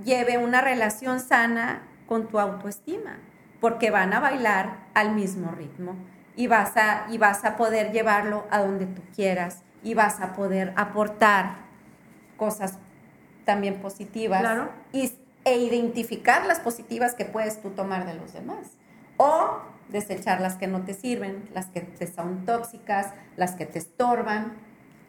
[0.04, 3.18] lleve una relación sana con tu autoestima,
[3.60, 5.96] porque van a bailar al mismo ritmo
[6.36, 10.32] y vas a, y vas a poder llevarlo a donde tú quieras y vas a
[10.32, 11.56] poder aportar
[12.36, 12.78] cosas
[13.44, 18.70] también positivas y, e identificar las positivas que puedes tú tomar de los demás.
[19.16, 23.78] O desechar las que no te sirven, las que te son tóxicas, las que te
[23.78, 24.54] estorban.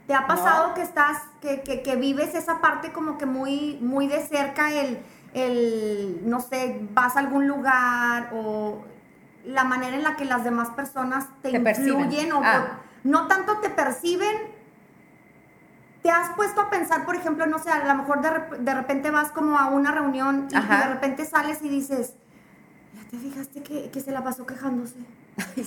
[0.08, 4.22] ¿Te ha pasado que estás, que, que, vives esa parte como que muy, muy de
[4.22, 5.00] cerca, el,
[5.34, 8.84] el, no sé, vas a algún lugar o
[9.46, 12.82] la manera en la que las demás personas te, influyen o ah.
[13.04, 14.55] no tanto te perciben,
[16.06, 19.32] ¿Te has puesto a pensar, por ejemplo, no sé, a lo mejor de, repente vas
[19.32, 22.14] como a una reunión y, de repente sales y dices,
[22.94, 24.98] ya te fijaste que, se la pasó quejándose?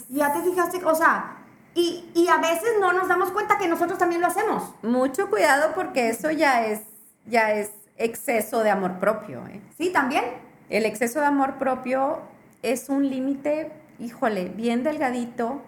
[0.08, 1.38] ya te fijaste, o sea,
[1.74, 4.72] y, y, a veces no nos damos cuenta que nosotros también lo hacemos.
[4.82, 6.82] Mucho cuidado porque eso ya es,
[7.26, 9.44] ya es exceso de amor propio.
[9.48, 9.60] ¿eh?
[9.76, 10.22] Sí, también.
[10.70, 12.20] El exceso de amor propio
[12.62, 15.62] es un límite, híjole, bien delgadito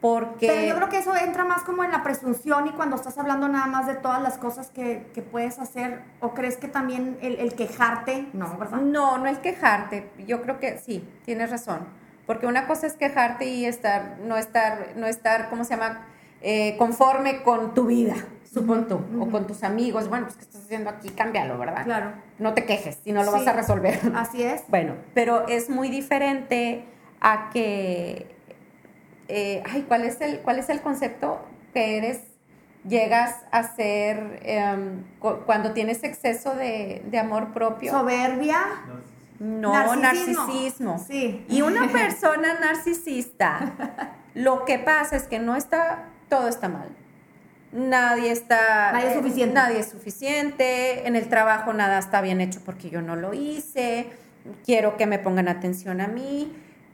[0.00, 0.46] porque...
[0.46, 3.48] Pero yo creo que eso entra más como en la presunción y cuando estás hablando
[3.48, 7.36] nada más de todas las cosas que, que puedes hacer, ¿o crees que también el,
[7.36, 8.28] el, quejarte?
[8.32, 8.78] No, ¿verdad?
[8.80, 10.10] No, no el quejarte.
[10.26, 11.86] Yo creo que sí, tienes razón.
[12.26, 16.06] Porque una cosa es quejarte y estar, no estar, no estar, ¿cómo se llama?
[16.42, 20.08] Eh, conforme con tu vida, supón tú, o con tus amigos.
[20.08, 21.08] Bueno, pues, ¿qué estás haciendo aquí?
[21.08, 21.84] Cámbialo, ¿verdad?
[21.84, 22.12] Claro.
[22.38, 23.98] No te quejes, si no lo vas a resolver.
[24.14, 24.62] Así es.
[24.68, 26.84] Bueno, pero es muy diferente
[27.20, 28.37] a que
[29.28, 31.40] eh, ay, ¿cuál es, el, ¿cuál es el concepto
[31.74, 32.20] que eres,
[32.88, 35.04] llegas a ser em,
[35.44, 37.92] cuando tienes exceso de, amor propio?
[37.92, 38.58] Soberbia.
[39.38, 40.98] No, narcisismo.
[41.06, 41.44] Sí.
[41.48, 43.74] Y una persona narcisista,
[44.34, 46.88] lo que pasa es que no está, todo está mal.
[47.70, 48.92] Nadie está.
[48.92, 49.54] Nadie es suficiente.
[49.54, 51.06] nadie es suficiente.
[51.06, 54.08] En el trabajo nada está bien hecho porque yo no lo hice.
[54.64, 56.50] Quiero que me pongan atención a mí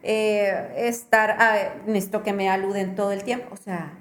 [0.06, 3.92] eh, estar, ah, necesito que me aluden todo el tiempo, o sea,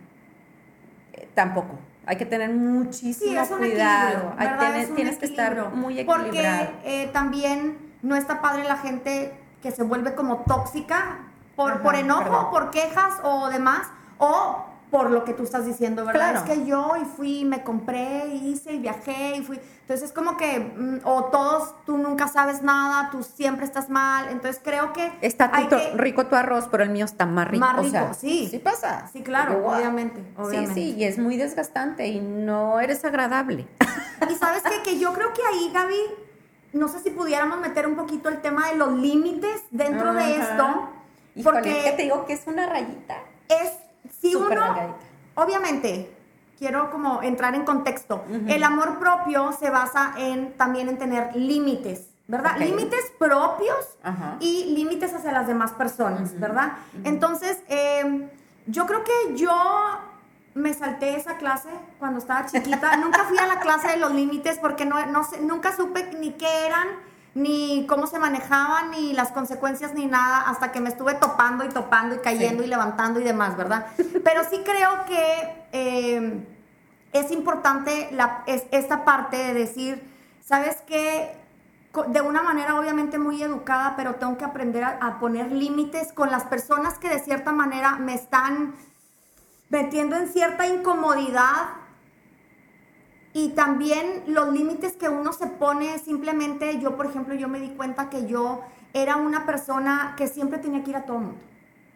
[1.13, 1.79] eh, tampoco.
[2.05, 4.35] Hay que tener muchísimo cuidado.
[4.95, 6.67] tienes que estar muy equilibrado.
[6.73, 11.19] Porque eh, también no está padre la gente que se vuelve como tóxica
[11.55, 13.87] por, por enojo, por quejas o demás,
[14.17, 16.35] o por lo que tú estás diciendo, ¿verdad?
[16.35, 19.59] Es que yo y fui, me compré, hice y viajé y fui.
[19.81, 24.27] Entonces es como que, mm, o todos, tú nunca sabes nada, tú siempre estás mal.
[24.29, 25.11] Entonces creo que...
[25.21, 25.49] Está
[25.95, 27.65] rico tu arroz, pero el mío está más rico.
[27.65, 28.47] Más rico, sí.
[28.51, 29.09] Sí pasa.
[29.11, 33.65] Sí, claro, obviamente, obviamente, Sí, sí, y es muy desgastante y no eres agradable.
[34.29, 34.83] Y sabes qué?
[34.83, 35.97] que yo creo que ahí, Gaby,
[36.73, 40.89] no sé si pudiéramos meter un poquito el tema de los límites dentro de esto.
[41.43, 43.17] porque que te digo que es una rayita.
[43.49, 43.82] Es
[44.29, 44.95] si uno,
[45.35, 46.15] obviamente,
[46.57, 52.09] quiero como entrar en contexto, el amor propio se basa en también en tener límites.
[52.25, 52.57] ¿verdad?
[52.57, 53.97] Límites propios
[54.39, 56.73] y límites hacia las demás personas, ¿verdad?
[57.03, 58.29] Entonces, em,
[58.65, 59.51] yo creo que yo
[60.53, 62.95] me salté esa clase cuando estaba chiquita.
[63.03, 66.31] nunca fui a la clase de los límites porque no, no sé, nunca supe ni
[66.31, 66.87] qué eran
[67.35, 71.69] ni cómo se manejaban, ni las consecuencias, ni nada, hasta que me estuve topando y
[71.69, 73.87] topando y cayendo y levantando y demás, ¿verdad?
[74.23, 76.45] Pero sí creo que eh,
[77.11, 80.03] es importante la, es, esta parte de decir,
[80.45, 81.35] ¿sabes qué?
[82.07, 86.43] De una manera obviamente muy educada, pero tengo que aprender a poner límites con las
[86.43, 88.73] personas que de cierta manera me están
[89.69, 91.82] metiendo en cierta incomodidad
[93.33, 97.69] y también los límites que uno se pone, simplemente yo, por ejemplo, yo me di
[97.69, 98.61] cuenta que yo
[98.93, 101.41] era una persona que siempre tenía que ir a todo mundo.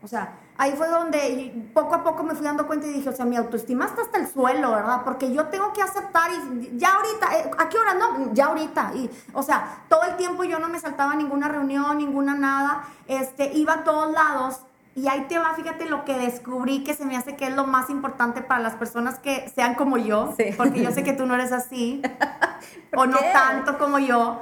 [0.02, 3.16] O sea, ahí fue donde poco a poco me fui dando cuenta y dije, o
[3.16, 5.02] sea, mi autoestima está hasta el suelo, ¿verdad?
[5.04, 7.94] Porque yo tengo que aceptar y ya ahorita, eh, ¿a qué hora?
[7.94, 8.92] No, ya ahorita.
[8.96, 12.84] Y, o sea, todo el tiempo yo no me saltaba ninguna reunión, ninguna nada.
[13.08, 14.62] Este, iba a todos lados
[14.98, 17.68] y ahí te va, fíjate lo que descubrí que se me hace que es lo
[17.68, 21.36] más importante para las personas que sean como yo, porque yo sé que tú no
[21.36, 22.02] eres así,
[22.96, 24.42] o no tanto como yo,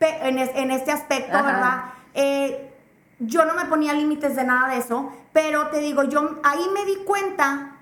[0.00, 1.84] en, en este aspecto, ¿verdad?
[2.12, 2.70] Eh,
[3.18, 6.84] yo no me ponía límites de nada de eso, pero te digo, yo ahí me
[6.84, 7.78] di cuenta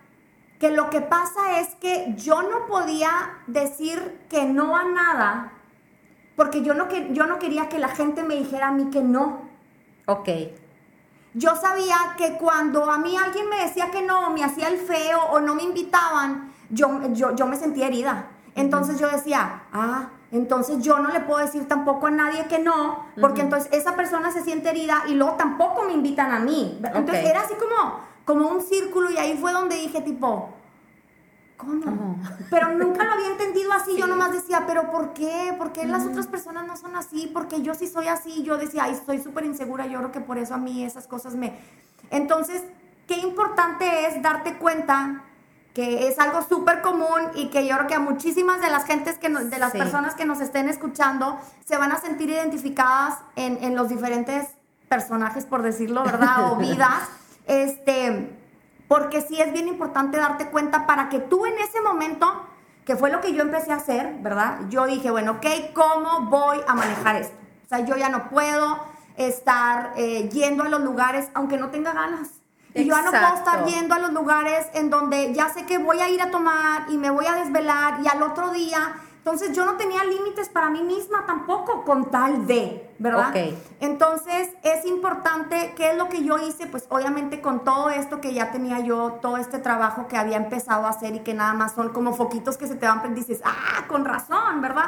[0.61, 3.11] que lo que pasa es que yo no podía
[3.49, 5.53] decir que no a nada
[6.37, 9.03] porque yo no, que, yo no quería que la gente me dijera a mí que
[9.03, 9.43] no.
[10.07, 10.29] Ok.
[11.35, 15.21] Yo sabía que cuando a mí alguien me decía que no, me hacía el feo
[15.31, 18.27] o no me invitaban, yo, yo, yo me sentía herida.
[18.55, 23.07] Entonces yo decía, ah, entonces yo no le puedo decir tampoco a nadie que no,
[23.21, 26.81] porque entonces esa persona se siente herida y luego tampoco me invitan a mí.
[26.95, 30.51] Entonces era así como, como un círculo y ahí fue donde dije tipo,
[31.57, 32.19] ¿cómo?
[32.51, 35.55] Pero nunca lo había entendido así, yo nomás decía, pero ¿por qué?
[35.57, 37.31] ¿Por qué las otras personas no son así?
[37.33, 40.39] Porque yo sí soy así, yo decía, ay, estoy súper insegura, yo creo que por
[40.39, 41.59] eso a mí esas cosas me...
[42.11, 42.63] Entonces,
[43.07, 45.25] qué importante es darte cuenta
[45.75, 49.19] que es algo súper común y que yo creo que a muchísimas de las gentes
[49.19, 53.75] que de las personas que nos estén escuchando se van a sentir identificadas en, en
[53.75, 54.49] los diferentes
[54.89, 56.53] personajes, por decirlo, ¿verdad?
[56.53, 57.09] O vidas.
[57.47, 58.42] este,
[58.93, 62.45] porque sí es bien importante darte cuenta para que tú en ese momento,
[62.85, 64.59] que fue lo que yo empecé a hacer, ¿verdad?
[64.69, 67.35] Yo dije, bueno, ok, ¿cómo voy a manejar esto?
[67.65, 68.85] O sea, yo ya no puedo
[69.17, 72.33] estar eh, yendo a los lugares aunque no tenga ganas.
[72.75, 75.79] Y yo ya no puedo estar yendo a los lugares en donde ya sé que
[75.79, 78.93] voy a ir a tomar y me voy a desvelar y al otro día.
[79.25, 83.31] Entonces yo no tenía límites para mí misma tampoco con tal de, ¿verdad?
[83.31, 83.57] Okay.
[83.79, 86.67] Entonces es importante, ¿qué es lo que yo hice?
[86.67, 90.87] Pues obviamente con todo esto que ya tenía yo, todo este trabajo que había empezado
[90.87, 93.85] a hacer y que nada más son como foquitos que se te van, dices, ah,
[93.87, 94.87] con razón, ¿verdad?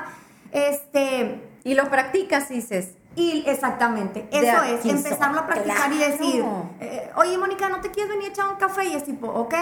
[0.51, 1.51] Este...
[1.63, 6.45] Y lo practicas, dices, y exactamente, eso es, empezarlo a practicar y decir,
[6.81, 8.87] eh, oye Mónica, ¿no te quieres venir a echar un café?
[8.87, 9.55] Y es tipo, ¿ok?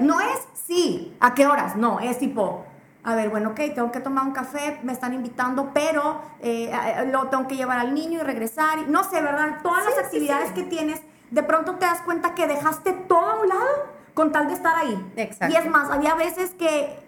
[0.00, 1.76] No es sí, ¿a qué horas?
[1.76, 2.64] No, es tipo,
[3.04, 6.72] a ver, bueno, ok, tengo que tomar un café, me están invitando, pero eh,
[7.12, 8.88] lo tengo que llevar al niño y regresar.
[8.88, 9.58] no sé, ¿verdad?
[9.62, 13.48] Todas las actividades que tienes, de pronto te das cuenta que dejaste todo a un
[13.48, 15.12] lado con tal de estar ahí.
[15.16, 15.54] Exacto.
[15.54, 16.98] Y es más, había veces que,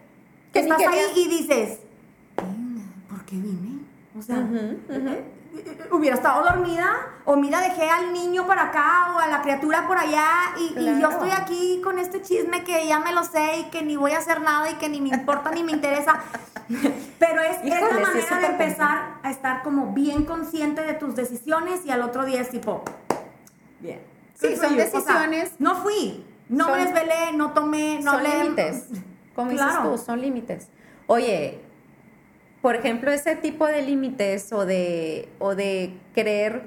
[0.52, 1.78] estás ahí y dices,
[3.08, 3.80] ¿por qué vine?
[4.18, 4.46] O sea,
[5.90, 6.94] hubiera estado dormida
[7.24, 10.26] o mira dejé al niño para acá o a la criatura por allá
[10.58, 13.96] y, yo estoy aquí con este chisme que ya me lo sé y que ni
[13.96, 16.20] voy a hacer nada y que ni me importa ni me interesa.
[17.18, 21.90] Pero es, la manera de empezar a estar como bien consciente de tus decisiones y
[21.90, 22.82] al otro día es tipo
[23.80, 24.00] bien.
[24.34, 28.84] Sí son decisiones no fui no me desvelé no tomé no son límites
[29.34, 30.68] como dices tú son límites.
[31.06, 31.65] Oye
[32.66, 36.66] por ejemplo, ese tipo de límites o de, o de querer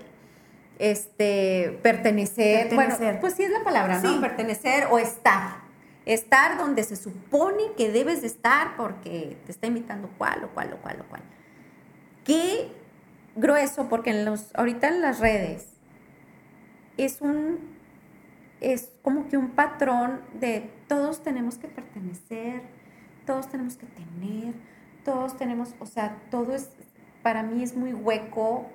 [0.77, 4.21] este, pertenecer, Bueno, pues sí es la palabra, ¿no?
[4.21, 5.57] Pertenecer o estar.
[6.05, 10.71] Estar donde se supone que debes de estar porque te está invitando cual o cual
[10.71, 11.21] o cual o cual.
[12.23, 12.71] Qué
[13.35, 15.67] grueso, porque en los, ahorita en las redes
[16.95, 17.59] es un,
[18.61, 22.61] es como que un patrón de todos tenemos que pertenecer,
[23.25, 24.53] todos tenemos que tener,
[25.09, 26.69] todos tenemos, o sea, todo es,
[27.23, 28.67] para mí es muy hueco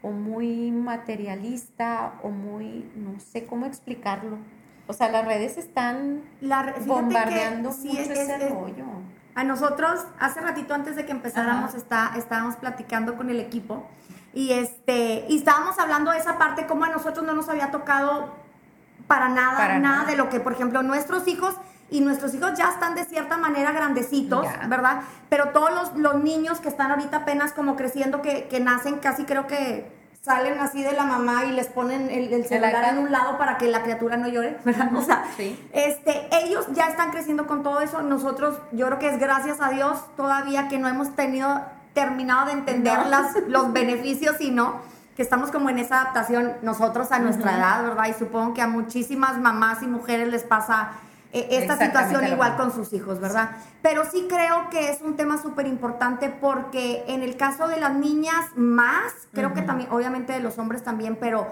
[0.00, 4.38] o muy materialista o muy, no sé cómo explicarlo.
[4.86, 6.22] O sea, las redes están
[6.86, 8.84] bombardeando mucho ese rollo.
[9.34, 13.88] A nosotros, hace ratito antes de que empezáramos, está, estábamos platicando con el equipo
[14.32, 18.36] y, este, y estábamos hablando de esa parte, como a nosotros no nos había tocado
[19.08, 21.56] para nada, nada de lo que, por ejemplo, nuestros hijos
[21.92, 25.02] y nuestros hijos ya están de cierta manera grandecitos, ¿verdad?
[25.28, 29.92] Pero todos los, niños que están ahorita apenas como creciendo, que, nacen casi creo que
[30.22, 33.68] salen así de la mamá y les ponen el, celular en un lado para que
[33.68, 34.90] la criatura no llore, ¿verdad?
[34.94, 35.24] O sea,
[35.72, 38.02] este, ellos ya están creciendo con todo eso.
[38.02, 41.62] Nosotros, yo creo que es gracias a Dios todavía que no hemos tenido
[41.92, 44.80] terminado de entender las, los beneficios y no
[45.16, 48.06] que estamos como en esa adaptación nosotros a nuestra edad, ¿verdad?
[48.08, 50.92] Y supongo que a muchísimas mamás y mujeres les pasa
[51.32, 53.52] esta situación igual con sus hijos, ¿verdad?
[53.80, 57.94] Pero sí creo que es un tema súper importante porque en el caso de las
[57.94, 61.46] niñas más, creo que también, obviamente de los hombres también, pero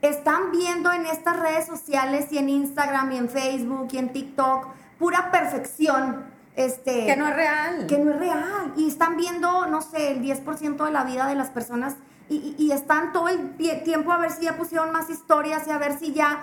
[0.00, 4.66] están viendo en estas redes sociales y en Instagram y en Facebook y en TikTok
[4.98, 6.24] pura perfección.
[6.56, 7.86] Este, que no es real.
[7.86, 8.74] Que no es real.
[8.76, 11.94] Y están viendo, no sé, el 10% de la vida de las personas
[12.28, 13.54] y, y están todo el
[13.84, 16.40] tiempo a ver si ya pusieron más historias y a ver si ya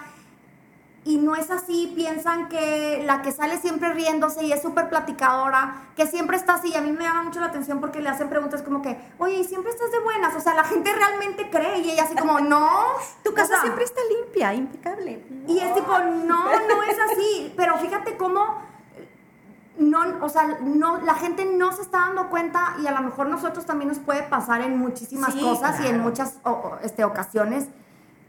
[1.06, 5.90] y no es así, piensan que la que sale siempre riéndose y es súper platicadora,
[5.96, 8.62] que siempre está así, a mí me llama mucho la atención porque le hacen preguntas
[8.62, 10.36] como que, oye, ¿y siempre estás de buenas?
[10.36, 12.70] O sea, la gente realmente cree y ella así como, no.
[13.24, 15.24] tu casa siempre está limpia, impecable.
[15.48, 18.70] Y es tipo, no, no es así, pero fíjate cómo
[19.80, 23.28] no, o sea, no, la gente no se está dando cuenta y a lo mejor
[23.28, 26.36] nosotros también nos puede pasar en muchísimas cosas y en muchas
[26.84, 27.68] este, ocasiones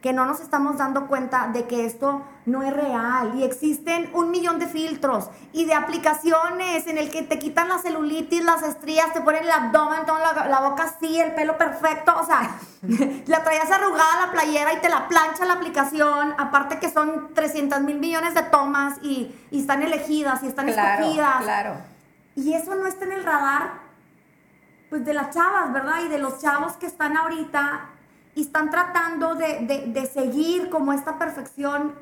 [0.01, 4.31] que no nos estamos dando cuenta de que esto no es real y existen un
[4.31, 9.13] millón de filtros y de aplicaciones en el que te quitan la celulitis, las estrías,
[9.13, 12.59] te ponen el abdomen, toda la, boca así, el pelo perfecto, o sea,
[13.27, 17.83] la traías arrugada la playera y te la plancha la aplicación, aparte que son 300
[17.83, 21.43] mil millones de tomas y, están elegidas y están escogidas.
[21.43, 21.75] Claro.
[22.37, 23.91] Y eso no está en el radar
[24.89, 26.01] pues de las chavas, ¿verdad?
[26.05, 27.91] Y de los chavos que están ahorita
[28.41, 31.95] y están tratando de, seguir como esta perfección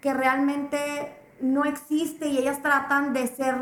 [0.00, 3.54] que realmente no existe y ellas tratan de ser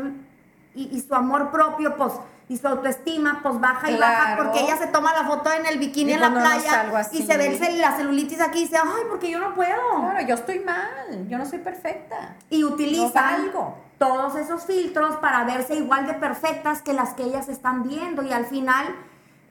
[0.73, 2.13] y, su amor propio, pues,
[2.49, 5.77] y su autoestima, pues baja y baja porque ella se toma la foto en el
[5.77, 9.39] bikini en la playa y se ve la celulitis aquí y dice, ay, porque yo
[9.39, 9.99] no puedo.
[9.99, 12.35] Claro, yo estoy mal, yo no soy perfecta.
[12.49, 13.51] Y utilizan
[13.99, 18.33] todos esos filtros para verse igual de perfectas que las que ellas están viendo y
[18.33, 18.87] al final...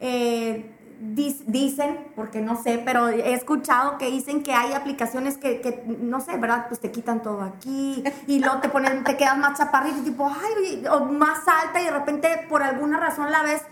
[0.01, 6.21] Eh, dicen, porque no sé, pero he escuchado que dicen que hay aplicaciones que, no
[6.21, 6.67] sé, ¿verdad?
[6.69, 10.85] Pues te quitan todo aquí y luego te ponen, te quedas más chaparrito, tipo, ay,
[10.91, 13.63] o más alta y de repente por alguna razón la ves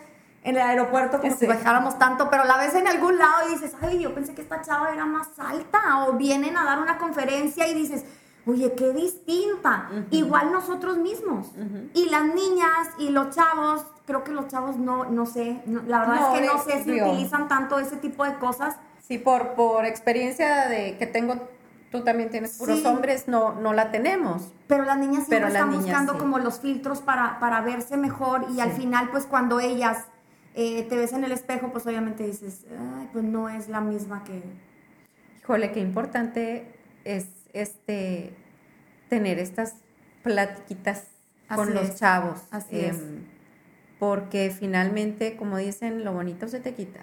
[0.45, 3.73] en el aeropuerto como si bajáramos tanto, pero la ves en algún lado y dices,
[3.81, 7.68] ay, yo pensé que esta chava era más alta, o vienen a dar una conferencia
[7.68, 8.05] y dices,
[8.47, 11.53] oye, qué distinta, igual nosotros mismos.
[11.95, 16.34] Y las niñas y los chavos creo que los chavos no, no sé, la verdad
[16.34, 18.76] es que no sé si utilizan tanto ese tipo de cosas.
[19.01, 21.49] Sí, por, por experiencia de que tengo,
[21.90, 24.53] tú también tienes puros hombres, no, no la tenemos.
[24.66, 28.72] Pero las niñas siempre están buscando como los filtros para, para verse mejor y al
[28.72, 30.07] final pues cuando ellas
[30.55, 32.64] eh, te ves en el espejo pues obviamente dices,
[32.99, 34.43] Ay, pues no es la misma que...
[35.40, 36.72] Híjole, qué importante
[37.05, 38.35] es este
[39.09, 39.77] tener estas
[40.23, 41.09] platiquitas
[41.55, 42.41] con los chavos.
[42.51, 43.25] Así es em,
[43.99, 47.01] porque finalmente, como dicen, lo bonito se te quita.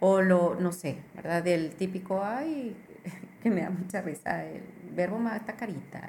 [0.00, 1.42] O lo, no sé, ¿verdad?
[1.42, 2.76] Del típico, ay,
[3.42, 4.62] que me da mucha risa, el
[4.94, 6.08] verbo mata carita.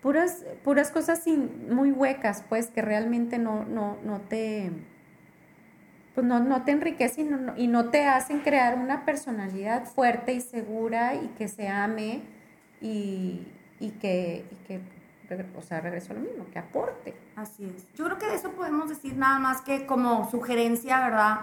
[0.00, 4.72] Puras, puras cosas muy huecas, pues, que realmente no, no, no te,
[6.14, 11.14] pues no, no te enriquecen y no, te hacen crear una personalidad fuerte y segura
[11.14, 12.22] y que se ame
[12.80, 13.46] y,
[13.78, 14.80] y que, y que
[15.56, 17.14] o sea, regreso a lo mismo, que aporte.
[17.36, 17.86] Así es.
[17.94, 21.40] Yo creo que de eso podemos decir nada más que como sugerencia, ¿verdad?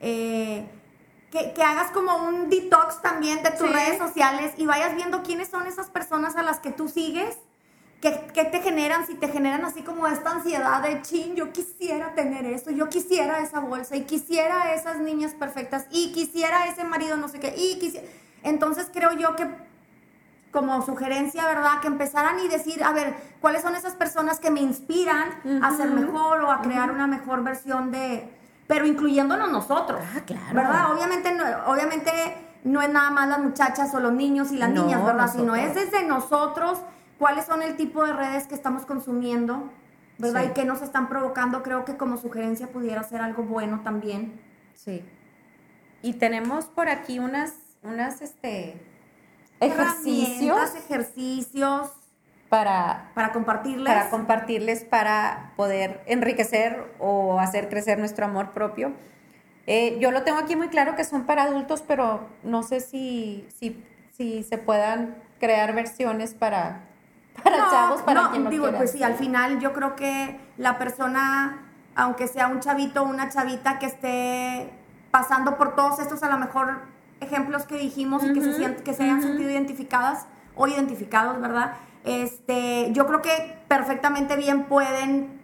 [0.00, 0.66] Eh,
[1.30, 5.48] que, que, hagas como un detox también de tus redes sociales y vayas viendo quiénes
[5.48, 7.38] son esas personas a las que tú sigues,
[8.00, 12.46] que, te generan, si te generan así como esta ansiedad de, chin, yo quisiera tener
[12.46, 17.28] eso, yo quisiera esa bolsa y quisiera esas niñas perfectas y quisiera ese marido no
[17.28, 18.06] sé qué, y quisiera...
[18.42, 19.46] Entonces creo yo que
[20.50, 21.80] como sugerencia, ¿verdad?
[21.80, 25.90] Que empezaran y decir, a ver, ¿cuáles son esas personas que me inspiran a ser
[25.90, 28.32] mejor o a crear una mejor versión de,
[28.66, 30.54] pero incluyéndonos nosotros, ah, claro.
[30.54, 30.92] ¿verdad?
[30.92, 32.10] Obviamente, no, obviamente
[32.64, 35.30] no es nada más las muchachas o los niños y las niñas, ¿verdad?
[35.32, 36.78] Sino es desde nosotros
[37.18, 39.70] cuáles son el tipo de redes que estamos consumiendo,
[40.18, 40.44] ¿verdad?
[40.44, 41.62] Y qué nos están provocando.
[41.62, 44.40] Creo que como sugerencia pudiera ser algo bueno también.
[44.74, 45.04] Sí.
[46.02, 48.80] Y tenemos por aquí unas, unas, este,
[49.60, 50.74] ejercicios.
[50.74, 51.90] ejercicios.
[52.48, 53.86] Para, para compartirles.
[53.86, 58.92] Para compartirles, para poder enriquecer o hacer crecer nuestro amor propio.
[59.66, 63.46] Eh, yo lo tengo aquí muy claro que son para adultos, pero no sé si,
[63.56, 66.88] si, si se puedan crear versiones para,
[67.44, 71.72] para chavos, para no, quien digo, pues sí, al final yo creo que la persona,
[71.94, 74.72] aunque sea un chavito o una chavita que esté
[75.10, 76.80] pasando por todos estos a lo mejor
[77.20, 81.74] ejemplos que dijimos y que se, que se hayan sentido identificadas o identificados, ¿verdad?
[82.04, 85.40] Este, yo creo que perfectamente bien pueden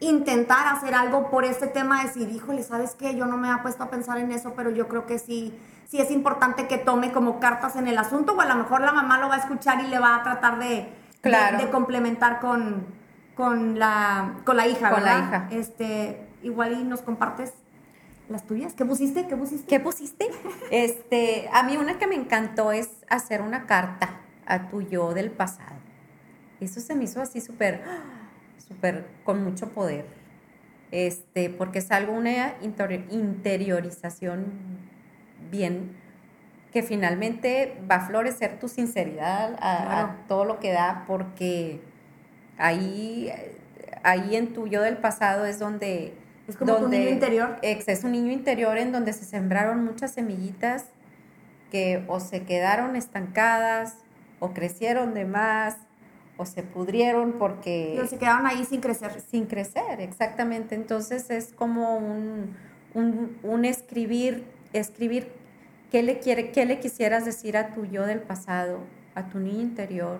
[0.00, 3.14] intentar hacer algo por este tema, decir, híjole, ¿sabes qué?
[3.14, 5.56] Yo no me he puesto a pensar en eso, pero yo creo que sí,
[5.88, 8.92] sí es importante que tome como cartas en el asunto, o a lo mejor la
[8.92, 10.92] mamá lo va a escuchar y le va a tratar de,
[11.22, 12.86] de, complementar con,
[13.36, 15.48] con, la, con la hija, con la hija.
[15.50, 17.54] Este, igual y nos compartes
[18.28, 18.74] las tuyas.
[18.74, 19.26] ¿Qué pusiste?
[19.26, 19.66] ¿Qué pusiste?
[19.66, 20.28] ¿Qué pusiste?
[20.70, 25.30] Este, a mí una que me encantó es hacer una carta a tu yo del
[25.30, 25.76] pasado.
[26.60, 27.82] Eso se me hizo así súper,
[28.68, 30.06] súper, con mucho poder.
[30.90, 34.46] Este, porque es algo, una interiorización
[35.50, 35.96] bien,
[36.72, 41.80] que finalmente va a florecer tu sinceridad a, todo lo que da, porque
[42.58, 43.30] ahí,
[44.02, 46.14] ahí en tu yo del pasado es donde
[46.48, 47.56] es como un niño interior.
[47.62, 50.86] es un niño interior en donde se sembraron muchas semillitas
[51.70, 53.96] que o se quedaron estancadas
[54.40, 55.76] o crecieron de más
[56.36, 57.92] o se pudrieron porque...
[57.96, 59.20] Pero se quedaron ahí sin crecer.
[59.20, 60.74] Sin crecer, exactamente.
[60.74, 62.56] Entonces es como un,
[62.94, 65.28] un, un escribir, escribir
[65.92, 68.80] ¿qué le, quiere, ¿qué le quisieras decir a tu yo del pasado,
[69.14, 70.18] a tu niño interior?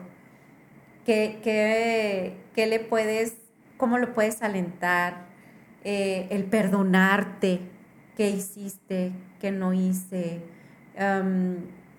[1.07, 3.37] ¿Qué, qué, le puedes,
[3.79, 5.32] cómo lo puedes alentar?
[5.85, 7.61] Eh, el perdonarte,
[8.17, 10.41] qué hiciste, qué no hice.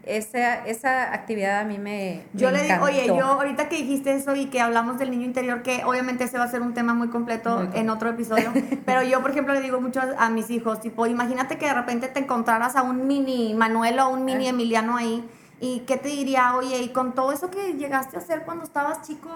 [0.05, 2.23] esa, esa actividad a mí me.
[2.33, 5.63] Yo le digo, oye, yo ahorita que dijiste eso y que hablamos del niño interior,
[5.63, 8.53] que obviamente ese va a ser un tema muy completo en otro episodio,
[8.85, 12.07] pero yo, por ejemplo, le digo mucho a, mis hijos, tipo, imagínate que de repente
[12.07, 15.27] te encontraras a un mini Manuel o un mini Emiliano ahí,
[15.59, 19.01] y qué te diría, oye, y con todo eso que llegaste a hacer cuando estabas
[19.05, 19.29] chico,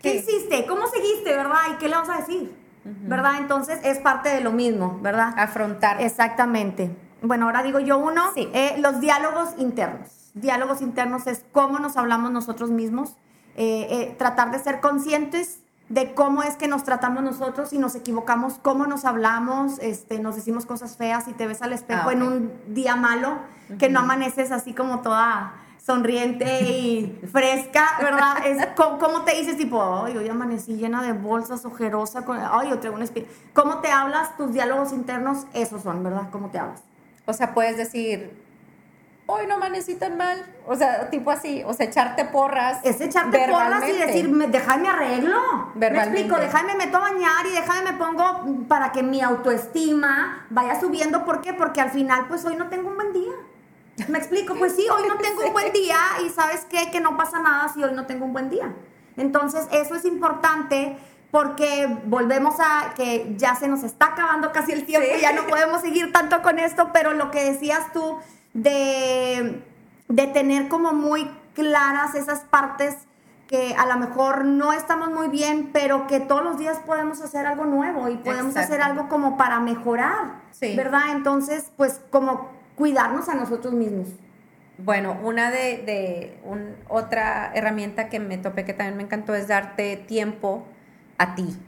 [0.00, 0.66] ¿qué, hiciste?
[0.66, 1.58] ¿Cómo seguiste, verdad?
[1.72, 2.52] ¿Y qué le vas a decir?
[2.84, 3.34] ¿Verdad?
[3.38, 5.34] Entonces es parte de lo mismo, ¿verdad?
[5.36, 6.00] Afrontar.
[6.00, 6.94] Exactamente.
[7.22, 8.48] Bueno, ahora digo yo uno, sí.
[8.52, 10.30] Eh, los diálogos internos.
[10.34, 13.16] Diálogos internos es cómo nos hablamos nosotros mismos,
[13.56, 17.94] eh, eh, tratar de ser conscientes de cómo es que nos tratamos nosotros y nos
[17.94, 22.12] equivocamos, cómo nos hablamos, este, nos decimos cosas feas y te ves al espejo ah,
[22.12, 23.38] en un día malo,
[23.78, 25.54] que no amaneces así como toda
[25.88, 28.44] sonriente y fresca, ¿verdad?
[28.44, 32.78] Es ¿cómo, te dices, tipo, ay, hoy amanecí llena de bolsas, ojerosa, con, ay, yo
[32.78, 33.32] traigo un espíritu.
[33.54, 34.36] ¿Cómo te hablas?
[34.36, 36.28] Tus diálogos internos, esos son, ¿verdad?
[36.30, 36.82] ¿Cómo te hablas?
[37.24, 38.38] O sea, puedes decir,
[39.24, 40.44] hoy no amanecí tan mal.
[40.66, 42.80] O sea, tipo así, o sea, echarte porras.
[42.84, 45.40] Es echarte porras y decir, déjame arreglo.
[45.74, 50.44] Me explico, déjame me meto a bañar y déjame me pongo para que mi autoestima
[50.50, 51.24] vaya subiendo.
[51.24, 51.54] ¿Por qué?
[51.54, 53.32] Porque al final, pues hoy no tengo un buen día.
[54.08, 57.16] Me explico, pues sí, hoy no tengo un buen día y sabes qué, que no
[57.16, 58.74] pasa nada si hoy no tengo un buen día.
[59.16, 60.96] Entonces, eso es importante
[61.30, 65.46] porque volvemos a que ya se nos está acabando casi el tiempo, y ya no
[65.46, 68.18] podemos seguir tanto con esto, pero lo que decías tú
[68.54, 69.62] de,
[70.08, 72.96] de tener como muy claras esas partes
[73.46, 77.46] que a lo mejor no estamos muy bien, pero que todos los días podemos hacer
[77.46, 81.12] algo nuevo y podemos hacer algo como para mejorar, ¿verdad?
[81.12, 84.06] Entonces, pues como cuidarnos a nosotros mismos.
[84.78, 86.38] Bueno, una de,
[86.88, 90.64] otra herramienta que me topé que también me encantó es darte tiempo
[91.18, 91.58] a ti.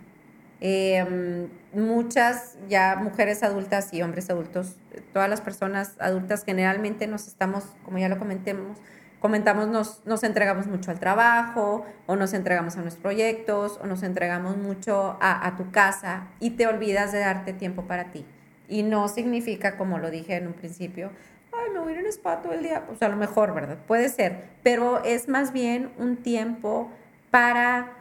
[0.60, 4.76] Em, muchas ya mujeres adultas y hombres adultos,
[5.12, 8.78] todas las personas adultas generalmente nos estamos, como ya lo comentemos,
[9.18, 14.04] comentamos, nos, nos entregamos mucho al trabajo o nos entregamos a nuestros proyectos o nos
[14.04, 18.24] entregamos mucho a tu casa y te olvidas de darte tiempo para ti.
[18.70, 21.10] Y no significa, como lo dije en un principio,
[21.52, 22.86] ay, me voy a ir en spa todo el día.
[22.86, 23.76] Pues a lo mejor, ¿verdad?
[23.86, 24.44] Puede ser.
[24.62, 26.90] Pero es más bien un tiempo
[27.30, 27.92] para,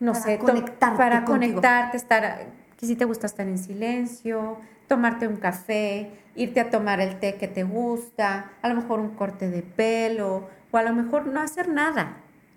[0.00, 4.58] no sé, conectarte para conectarte, estar, que si te gusta estar en silencio,
[4.88, 9.10] tomarte un café, irte a tomar el té que te gusta, a lo mejor un
[9.10, 12.16] corte de pelo, o a lo mejor no hacer nada,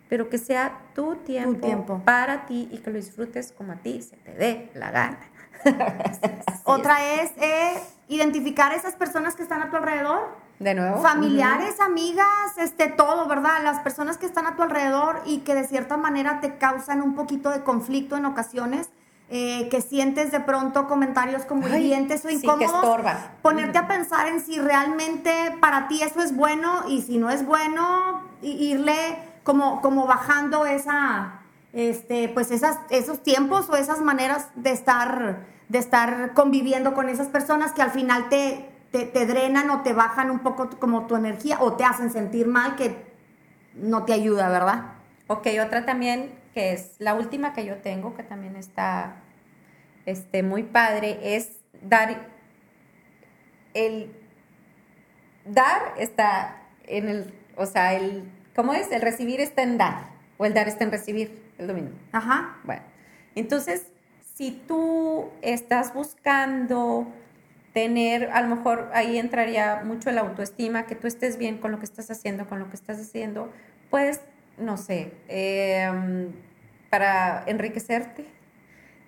[0.09, 2.01] pero que sea tu tiempo, tu tiempo.
[2.03, 5.19] para ti y que lo disfrutes como a ti se te dé la gana.
[6.63, 10.35] Otra es eh, identificar esas personas que están a tu alrededor.
[10.59, 11.01] De nuevo.
[11.01, 13.63] Familiares, amigas, este, todo, ¿verdad?
[13.63, 17.15] Las personas que están a tu alrededor y que de cierta manera te causan un
[17.15, 18.89] poquito de conflicto en ocasiones.
[19.29, 22.93] Eh, que sientes de pronto comentarios como hirientes o incómodos,
[23.41, 27.43] ponerte a pensar en si realmente para ti eso es bueno y si no es
[27.43, 31.39] bueno, irle como, como bajando esa,
[31.71, 37.27] este, pues esas, esos tiempos o esas maneras de estar de estar conviviendo con esas
[37.27, 41.57] personas que al final te, te, drenan o te bajan un poco como tu energía
[41.59, 42.95] o te hacen sentir mal que
[43.73, 44.93] no te ayuda, ¿verdad?
[45.27, 49.15] Ok, otra también que es la última que yo tengo, que también está
[50.05, 52.29] este, muy padre, es dar
[53.73, 54.11] el
[55.45, 58.91] dar está en el, o sea, el, ¿cómo es?
[58.91, 61.91] El recibir está en dar, o el dar está en recibir, el dominio.
[62.11, 62.57] Ajá.
[62.63, 62.81] Bueno,
[63.35, 63.87] entonces
[64.33, 67.07] si tú estás buscando
[67.73, 71.79] tener, a lo mejor ahí entraría mucho la autoestima, que tú estés bien con lo
[71.79, 73.51] que estás haciendo, con lo que estás haciendo,
[73.89, 74.21] puedes,
[74.57, 76.31] no sé, em,
[76.89, 78.25] para enriquecerte,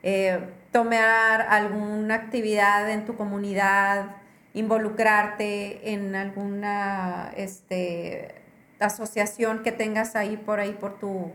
[0.03, 0.39] eh,
[0.71, 4.17] tomar alguna actividad en tu comunidad,
[4.53, 8.36] involucrarte en alguna este,
[8.80, 11.32] asociación que tengas ahí por ahí por tu,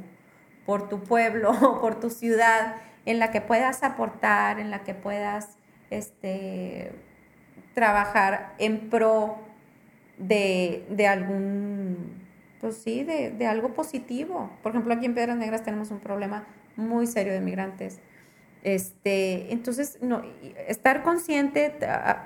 [0.67, 2.77] por tu pueblo o por tu ciudad
[3.07, 5.57] en la que puedas aportar, en la que puedas
[5.91, 6.93] este,
[7.75, 9.39] trabajar en pro
[10.19, 12.23] de, algún,
[12.61, 14.51] pues sí, de, algo positivo.
[14.63, 16.45] Por ejemplo, aquí en Piedras Negras tenemos un problema
[16.77, 18.01] muy serio de migrantes
[18.63, 20.23] Este, entonces, no,
[20.69, 21.79] estar consciente,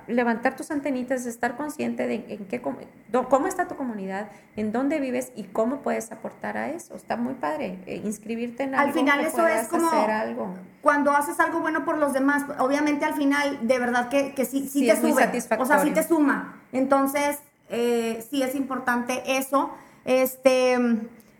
[0.09, 5.30] levantar tus antenitas, estar consciente de en qué, cómo está tu comunidad, en dónde vives
[5.37, 6.97] y cómo puedes aportar a eso.
[6.97, 7.78] Está muy padre.
[7.87, 8.89] Eh, inscribirte en algo.
[8.89, 10.55] Al final eso es como algo.
[10.82, 14.68] cuando haces algo bueno por los demás, obviamente al final de verdad que, que sí,
[14.68, 15.30] sí, te sube.
[15.59, 16.61] O sea, sí te suma.
[16.72, 19.70] Entonces, eh, sí es importante eso.
[20.05, 20.78] Este,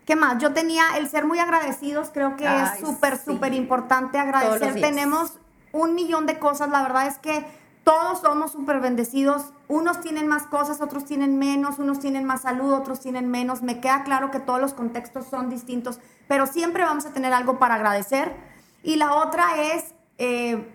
[0.05, 0.37] ¿Qué más?
[0.41, 4.75] Yo tenía el ser muy agradecidos, creo que es súper, súper importante agradecer.
[4.75, 5.39] Tenemos
[5.71, 7.45] un millón de cosas, la verdad es que
[7.83, 9.53] todos somos súper bendecidos.
[9.67, 13.61] Unos tienen más cosas, otros tienen menos, unos tienen más salud, otros tienen menos.
[13.61, 17.57] Me queda claro que todos los contextos son distintos, pero siempre vamos a tener algo
[17.57, 18.35] para agradecer.
[18.83, 20.74] Y la otra es eh,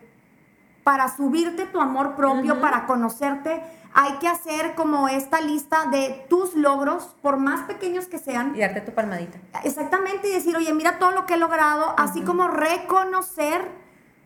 [0.84, 3.62] para subirte tu amor propio, para conocerte
[3.92, 8.54] hay que hacer como esta lista de tus logros, por más pequeños que sean.
[8.54, 9.38] Y darte tu palmadita.
[9.64, 13.68] Exactamente, y decir, oye, mira todo lo que he logrado, así como reconocer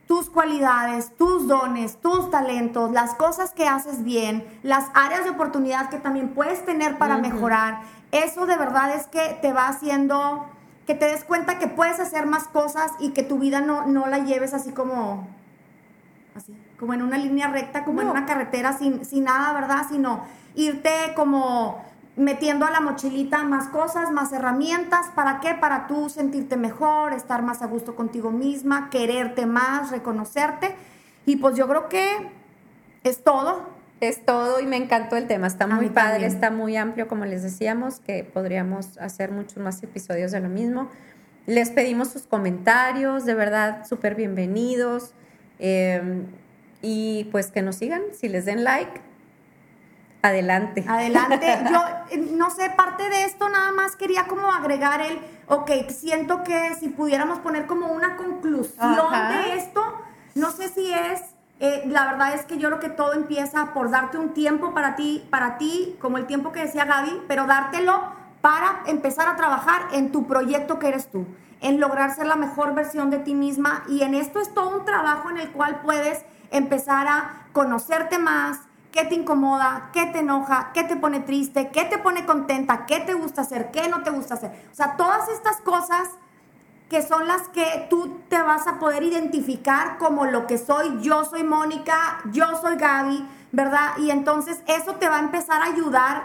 [0.07, 5.88] tus cualidades, tus dones, tus talentos, las cosas que haces bien, las áreas de oportunidad
[5.88, 7.80] que también puedes tener para mejorar.
[8.12, 10.46] Eso de verdad es que te va haciendo
[10.86, 14.07] que te des cuenta que puedes hacer más cosas y que tu vida no, no
[14.07, 15.26] la lleves así como
[16.35, 19.87] así como en una línea recta, como en una carretera sin, sin nada, ¿verdad?
[19.89, 20.24] Sino
[20.55, 21.85] irte como
[22.16, 25.07] metiendo a la mochilita más cosas, más herramientas.
[25.14, 25.55] ¿Para qué?
[25.55, 30.74] Para tú sentirte mejor, estar más a gusto contigo misma, quererte más, reconocerte.
[31.26, 32.30] Y pues yo creo que
[33.03, 33.72] es todo.
[34.01, 35.47] Es todo y me encantó el tema.
[35.47, 40.32] Está muy padre, está muy amplio, como les decíamos, que podríamos hacer muchos más episodios
[40.32, 40.91] de lo mismo.
[41.47, 45.14] Les pedimos sus comentarios, de verdad, súper bienvenidos.
[45.59, 46.24] Eh,
[46.82, 49.00] y pues que nos sigan, si les den like,
[50.22, 50.84] adelante.
[50.86, 51.64] Adelante.
[51.70, 51.80] Yo
[52.11, 56.74] eh, no sé, parte de esto nada más quería como agregar el, ok, siento que
[56.78, 58.96] si pudiéramos poner como una conclusión
[59.30, 59.82] de esto,
[60.34, 61.22] no sé si es,
[61.61, 64.96] eh, la verdad es que yo creo que todo empieza por darte un tiempo para
[64.96, 68.02] ti, para ti, como el tiempo que decía Gaby, pero dártelo
[68.40, 71.26] para empezar a trabajar en tu proyecto que eres tú,
[71.64, 74.84] en lograr ser la mejor versión de ti misma y en esto es todo un
[74.84, 78.58] trabajo en el cual puedes empezar a conocerte más,
[78.92, 83.00] qué te incomoda, qué te enoja, qué te pone triste, qué te pone contenta, qué
[83.00, 84.50] te gusta hacer, qué no te gusta hacer.
[84.70, 86.10] O sea, todas estas cosas
[86.90, 91.00] que son las que tú te vas a poder identificar como lo que soy.
[91.00, 93.96] Yo soy Mónica, yo soy Gaby, ¿verdad?
[93.96, 96.24] Y entonces eso te va a empezar a ayudar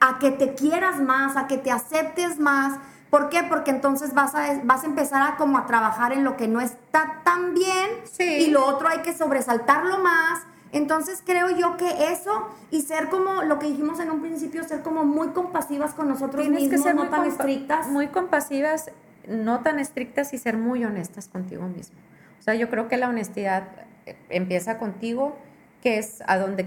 [0.00, 2.78] a que te quieras más, a que te aceptes más,
[3.10, 3.42] ¿Por qué?
[3.42, 6.60] Porque entonces vas a, vas a empezar a como a trabajar en lo que no
[6.60, 10.42] está tan bien y lo otro hay que sobresaltarlo más.
[10.72, 14.82] Entonces creo yo que eso y ser como lo que dijimos en un principio, ser
[14.82, 17.88] como muy compasivas con nosotros Tienes mismos, que ser no tan estrictas.
[17.88, 18.92] Muy compasivas,
[19.26, 21.98] no tan estrictas y ser muy honestas contigo mismo.
[22.38, 23.64] O sea, yo creo que la honestidad
[24.06, 25.36] eh, empieza contigo,
[25.82, 26.64] que es a donde,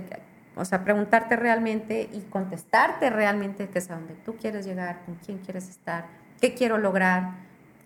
[0.58, 5.16] o sea, preguntarte realmente y contestarte realmente que es a donde tú quieres llegar, con
[5.16, 7.30] quién quieres estar qué quiero lograr,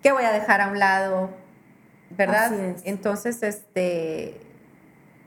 [0.02, 1.30] qué voy a dejar a un lado,
[2.10, 2.52] ¿verdad?
[2.82, 4.40] Entonces, este...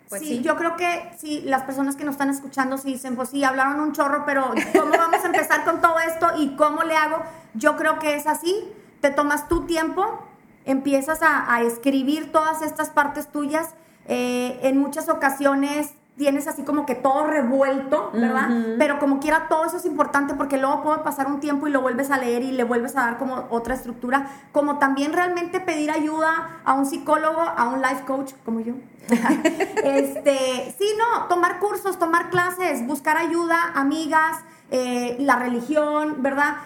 [0.09, 3.29] Pues sí, yo creo que sí, las personas que nos están escuchando sí dicen, pues
[3.29, 6.97] sí, hablaron un chorro, pero ¿cómo vamos a empezar con todo esto y cómo le
[6.97, 7.23] hago?
[7.53, 8.69] Yo creo que es así,
[8.99, 10.27] te tomas tu tiempo,
[10.65, 13.69] empiezas a, escribir todas estas partes tuyas,
[14.09, 18.49] eh, en muchas ocasiones tienes así como que todo revuelto, ¿verdad?
[18.77, 21.81] Pero como quiera, todo eso es importante porque luego puede pasar un tiempo y lo
[21.81, 25.89] vuelves a leer y le vuelves a dar como otra estructura, como también realmente pedir
[25.89, 28.73] ayuda a un psicólogo, a un life coach como yo.
[29.83, 34.37] este, sí, no, tomar cursos, tomar clases, buscar ayuda, amigas,
[34.69, 36.57] eh, la religión, ¿verdad?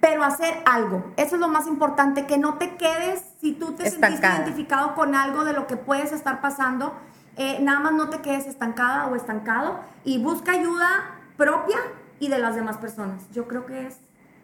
[0.00, 3.88] Pero hacer algo, eso es lo más importante, que no te quedes si tú te
[3.90, 6.94] sentiste identificado con algo de lo que puedes estar pasando
[7.36, 11.78] eh, nada más no te quedes estancada o estancado y busca ayuda propia
[12.18, 13.22] y de las demás personas.
[13.32, 13.96] Yo creo que es,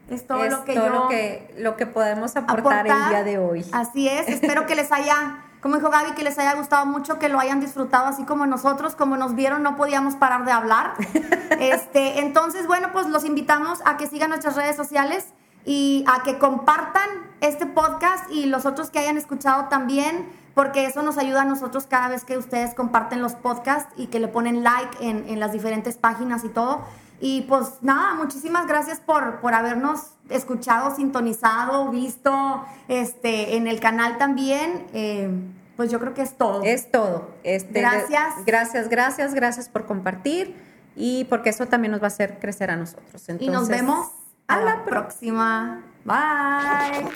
[0.08, 0.88] es todo lo que yo...
[0.88, 3.64] Lo que, lo que podemos aportar, el día de hoy.
[3.72, 5.44] Así es, espero que les haya...
[5.60, 8.94] Como dijo Gaby, que les haya gustado mucho, que lo hayan disfrutado así como nosotros,
[8.94, 10.94] como nos vieron, no podíamos parar de hablar.
[11.60, 15.26] este, entonces, bueno, pues los invitamos a que sigan nuestras redes sociales
[15.64, 17.08] y a que compartan
[17.40, 20.28] este podcast y los otros que hayan escuchado también
[20.58, 24.18] porque eso nos ayuda a nosotros cada vez que ustedes comparten los podcasts y que
[24.18, 26.82] le ponen like en, las diferentes páginas y todo.
[27.20, 34.18] Y pues nada, muchísimas gracias por, por habernos escuchado, sintonizado, visto este, en el canal
[34.18, 34.88] también.
[34.94, 35.30] Eh,
[35.76, 36.64] pues yo creo que es todo.
[36.64, 37.30] Es todo.
[37.44, 38.44] Este, gracias.
[38.44, 40.56] Gracias, gracias, gracias por compartir
[40.96, 43.24] y porque eso también nos va a hacer crecer a nosotros.
[43.38, 44.08] y nos vemos
[44.48, 45.84] a, la próxima.
[46.04, 47.06] Bye.